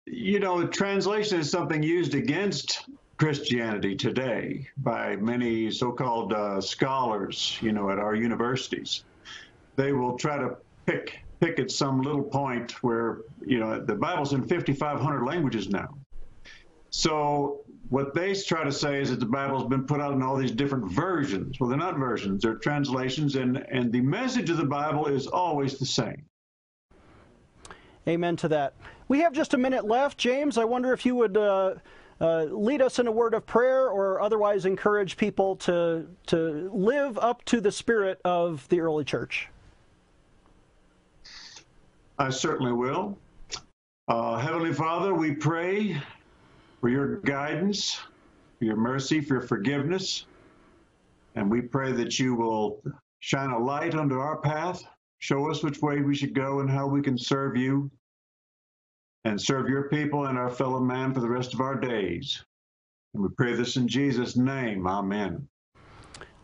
you 0.06 0.40
know, 0.40 0.66
translation 0.66 1.38
is 1.38 1.50
something 1.50 1.82
used 1.82 2.14
against 2.14 2.86
Christianity 3.18 3.94
today 3.94 4.68
by 4.78 5.16
many 5.16 5.70
so 5.70 5.92
called 5.92 6.32
uh, 6.32 6.60
scholars, 6.60 7.58
you 7.60 7.72
know, 7.72 7.90
at 7.90 7.98
our 7.98 8.14
universities 8.14 9.04
they 9.76 9.92
will 9.92 10.16
try 10.16 10.38
to 10.38 10.56
pick 10.86 11.20
pick 11.40 11.58
at 11.58 11.70
some 11.70 12.00
little 12.02 12.22
point 12.22 12.82
where 12.82 13.22
you 13.44 13.58
know 13.58 13.80
the 13.80 13.94
Bible's 13.94 14.32
in 14.32 14.46
5,500 14.46 15.24
languages 15.24 15.68
now. 15.68 15.96
So 16.90 17.62
what 17.88 18.14
they 18.14 18.34
try 18.34 18.64
to 18.64 18.72
say 18.72 19.00
is 19.00 19.10
that 19.10 19.18
the 19.18 19.26
Bible's 19.26 19.66
been 19.66 19.84
put 19.84 20.00
out 20.00 20.12
in 20.12 20.22
all 20.22 20.36
these 20.36 20.52
different 20.52 20.92
versions. 20.92 21.58
Well, 21.58 21.68
they're 21.68 21.78
not 21.78 21.98
versions; 21.98 22.42
they're 22.42 22.56
translations, 22.56 23.36
and 23.36 23.64
and 23.70 23.90
the 23.92 24.00
message 24.00 24.50
of 24.50 24.56
the 24.56 24.64
Bible 24.64 25.06
is 25.06 25.26
always 25.26 25.78
the 25.78 25.86
same. 25.86 26.24
Amen 28.06 28.36
to 28.36 28.48
that. 28.48 28.74
We 29.12 29.20
have 29.20 29.34
just 29.34 29.52
a 29.52 29.58
minute 29.58 29.84
left, 29.84 30.16
James. 30.16 30.56
I 30.56 30.64
wonder 30.64 30.90
if 30.94 31.04
you 31.04 31.14
would. 31.16 31.36
Uh, 31.36 31.74
uh, 32.18 32.44
lead 32.44 32.80
us 32.80 32.98
in 32.98 33.06
a 33.06 33.12
word 33.12 33.34
of 33.34 33.44
prayer 33.44 33.88
or 33.88 34.22
otherwise 34.22 34.64
encourage 34.64 35.18
people 35.18 35.56
to, 35.56 36.06
to 36.28 36.70
live 36.72 37.18
up 37.18 37.44
to 37.44 37.60
the 37.60 37.70
spirit 37.70 38.20
of 38.24 38.66
the 38.70 38.80
early 38.80 39.04
church. 39.04 39.48
I 42.18 42.30
certainly 42.30 42.72
will. 42.72 43.18
Uh, 44.08 44.38
Heavenly 44.38 44.72
Father, 44.72 45.12
we 45.12 45.34
pray 45.34 46.00
for 46.80 46.88
your 46.88 47.16
guidance, 47.16 48.00
for 48.58 48.64
your 48.64 48.76
mercy, 48.76 49.20
for 49.20 49.34
your 49.34 49.42
forgiveness. 49.42 50.24
And 51.34 51.50
we 51.50 51.60
pray 51.60 51.92
that 51.92 52.18
you 52.18 52.34
will 52.34 52.80
shine 53.20 53.50
a 53.50 53.58
light 53.58 53.94
under 53.94 54.22
our 54.22 54.38
path, 54.38 54.82
show 55.18 55.50
us 55.50 55.62
which 55.62 55.82
way 55.82 56.00
we 56.00 56.14
should 56.14 56.34
go 56.34 56.60
and 56.60 56.70
how 56.70 56.86
we 56.86 57.02
can 57.02 57.18
serve 57.18 57.58
you 57.58 57.90
and 59.24 59.40
serve 59.40 59.68
your 59.68 59.88
people 59.88 60.26
and 60.26 60.38
our 60.38 60.50
fellow 60.50 60.80
man 60.80 61.14
for 61.14 61.20
the 61.20 61.28
rest 61.28 61.54
of 61.54 61.60
our 61.60 61.76
days. 61.76 62.44
And 63.14 63.22
we 63.22 63.28
pray 63.36 63.54
this 63.54 63.76
in 63.76 63.86
Jesus' 63.86 64.36
name. 64.36 64.86
Amen. 64.86 65.48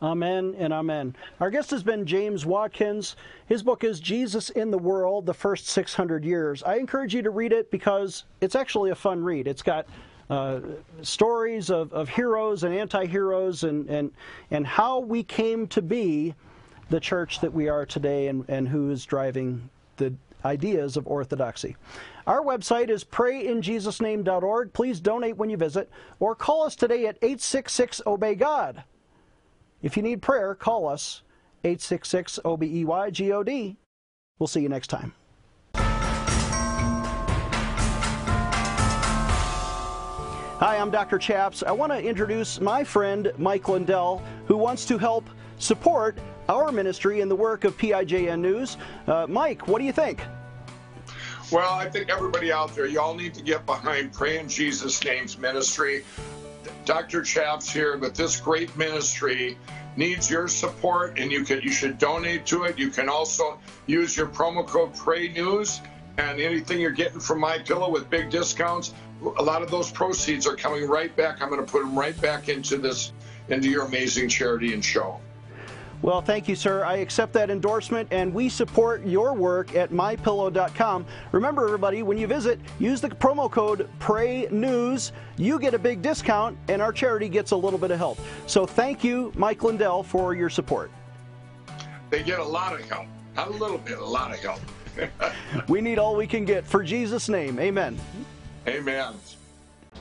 Amen 0.01 0.55
and 0.59 0.73
amen. 0.73 1.17
Our 1.41 1.51
guest 1.51 1.73
has 1.73 1.83
been 1.83 2.07
James 2.07 2.47
Watkins. 2.47 3.17
His 3.47 3.65
book 3.65 3.83
is 3.83 3.99
Jesus 3.99 4.51
in 4.51 4.71
the 4.71 4.79
World, 4.79 5.27
the 5.27 5.35
First 5.35 5.67
600 5.67 6.25
Years. 6.25 6.63
I 6.63 6.77
encourage 6.77 7.15
you 7.15 7.23
to 7.23 7.31
read 7.31 7.53
it 7.53 7.71
because 7.73 8.25
it's 8.41 8.55
actually 8.55 8.91
a 8.91 8.95
fun 8.95 9.25
read. 9.25 9.49
It's 9.49 9.63
got 9.63 9.87
uh, 10.31 10.61
stories 11.03 11.69
of, 11.69 11.93
of 11.93 12.09
heroes 12.09 12.63
and 12.63 12.73
anti 12.73 13.07
heroes 13.07 13.65
and, 13.65 13.89
and, 13.89 14.13
and 14.53 14.65
how 14.65 15.01
we 15.01 15.25
came 15.25 15.67
to 15.69 15.83
be 15.83 16.35
the 16.91 17.01
church 17.01 17.41
that 17.41 17.53
we 17.53 17.69
are 17.69 17.85
today 17.85 18.29
and, 18.29 18.45
and 18.49 18.69
who 18.69 18.91
is 18.91 19.05
driving 19.05 19.69
the 19.97 20.15
ideas 20.45 20.97
of 20.97 21.09
orthodoxy. 21.09 21.77
Our 22.29 22.43
website 22.43 22.91
is 22.91 23.05
prayinjesusname.org. 23.05 24.75
Please 24.75 25.01
donate 25.01 25.39
when 25.39 25.49
you 25.49 25.57
visit 25.57 25.89
or 26.21 26.35
call 26.35 26.65
us 26.65 26.77
today 26.77 27.07
at 27.07 27.17
866 27.23 28.03
Obey 28.07 28.35
God. 28.35 28.85
If 29.81 29.97
you 29.97 30.03
need 30.03 30.21
prayer, 30.21 30.55
call 30.55 30.87
us 30.87 31.23
866 31.65 32.41
OBEY 32.45 32.85
GOD. 32.85 33.77
We'll 34.39 34.47
see 34.47 34.61
you 34.61 34.69
next 34.69 34.89
time. 34.89 35.15
Hi, 40.61 40.77
I'm 40.77 40.91
Dr. 40.91 41.17
Chaps. 41.17 41.63
I 41.63 41.73
want 41.73 41.93
to 41.93 42.03
introduce 42.03 42.61
my 42.61 42.85
friend 42.85 43.33
Mike 43.39 43.71
Lindell, 43.71 44.23
who 44.47 44.59
wants 44.59 44.85
to 44.85 44.99
help 44.99 45.25
support 45.57 46.19
our 46.51 46.73
ministry 46.73 47.23
in 47.23 47.31
the 47.31 47.37
work 47.37 47.65
of 47.65 47.79
PIJN 47.79 48.41
News. 48.41 48.77
Uh, 49.07 49.27
Mike, 49.27 49.67
what 49.67 49.79
do 49.79 49.87
you 49.87 49.93
think? 49.93 50.21
Well, 51.51 51.73
I 51.73 51.89
think 51.89 52.11
everybody 52.11 52.53
out 52.53 52.75
there, 52.75 52.87
y'all 52.87 53.15
need 53.15 53.33
to 53.35 53.43
get 53.43 53.65
behind 53.65 54.13
Pray 54.13 54.39
in 54.39 54.51
Jesus' 54.51 55.03
Name's 55.03 55.39
ministry. 55.39 56.05
Dr. 56.85 57.23
Chaps 57.23 57.71
here, 57.71 57.97
but 57.97 58.15
this 58.15 58.39
great 58.39 58.77
ministry 58.77 59.57
needs 59.97 60.31
your 60.31 60.47
support, 60.47 61.19
and 61.19 61.33
you 61.33 61.45
can 61.45 61.63
you 61.63 61.73
should 61.73 61.97
donate 61.97 62.45
to 62.47 62.65
it. 62.65 62.79
You 62.79 62.91
can 62.91 63.09
also 63.09 63.59
use 63.87 64.15
your 64.15 64.27
promo 64.27 64.67
code 64.67 64.95
Pray 64.95 65.29
News, 65.29 65.81
and 66.19 66.39
anything 66.39 66.81
you're 66.81 66.91
getting 66.91 67.21
from 67.21 67.41
My 67.41 67.59
Pillow 67.59 67.91
with 67.91 68.11
big 68.11 68.29
discounts, 68.29 68.93
a 69.39 69.43
lot 69.43 69.63
of 69.63 69.71
those 69.71 69.91
proceeds 69.91 70.47
are 70.47 70.57
coming 70.57 70.87
right 70.87 71.15
back. 71.17 71.41
I'm 71.41 71.49
going 71.49 71.65
to 71.65 71.71
put 71.71 71.81
them 71.81 71.99
right 71.99 72.19
back 72.21 72.51
into 72.51 72.77
this 72.77 73.13
into 73.49 73.71
your 73.71 73.87
amazing 73.87 74.29
charity 74.29 74.75
and 74.75 74.85
show. 74.85 75.19
Well, 76.01 76.23
thank 76.23 76.47
you, 76.47 76.55
sir. 76.55 76.85
I 76.85 76.97
accept 76.97 77.33
that 77.33 77.51
endorsement, 77.51 78.09
and 78.13 78.33
we 78.33 78.49
support 78.49 79.05
your 79.05 79.35
work 79.35 79.75
at 79.75 79.91
mypillow.com. 79.91 81.05
Remember, 81.33 81.65
everybody, 81.65 82.03
when 82.03 82.17
you 82.17 82.27
visit, 82.27 82.61
use 82.79 83.01
the 83.01 83.09
promo 83.09 83.51
code 83.51 83.89
PRAYNEWS. 83.99 85.13
You 85.37 85.59
get 85.59 85.75
a 85.75 85.79
big 85.79 86.01
discount, 86.01 86.57
and 86.69 86.81
our 86.81 86.93
charity 86.93 87.29
gets 87.29 87.51
a 87.51 87.57
little 87.57 87.79
bit 87.79 87.91
of 87.91 87.99
help. 87.99 88.19
So 88.47 88.65
thank 88.65 89.03
you, 89.03 89.33
Mike 89.35 89.63
Lindell, 89.65 90.05
for 90.05 90.35
your 90.35 90.51
support. 90.51 90.91
They 92.11 92.23
get 92.23 92.39
a 92.39 92.45
lot 92.45 92.75
of 92.75 92.89
help. 92.89 93.07
Not 93.35 93.49
a 93.49 93.53
little 93.53 93.79
bit, 93.79 93.99
a 93.99 94.05
lot 94.05 94.33
of 94.33 94.39
help. 94.39 94.61
we 95.69 95.81
need 95.81 95.99
all 95.99 96.17
we 96.17 96.27
can 96.27 96.45
get. 96.45 96.65
For 96.67 96.83
Jesus' 96.83 97.29
name, 97.29 97.59
amen. 97.59 97.99
Amen. 98.67 99.15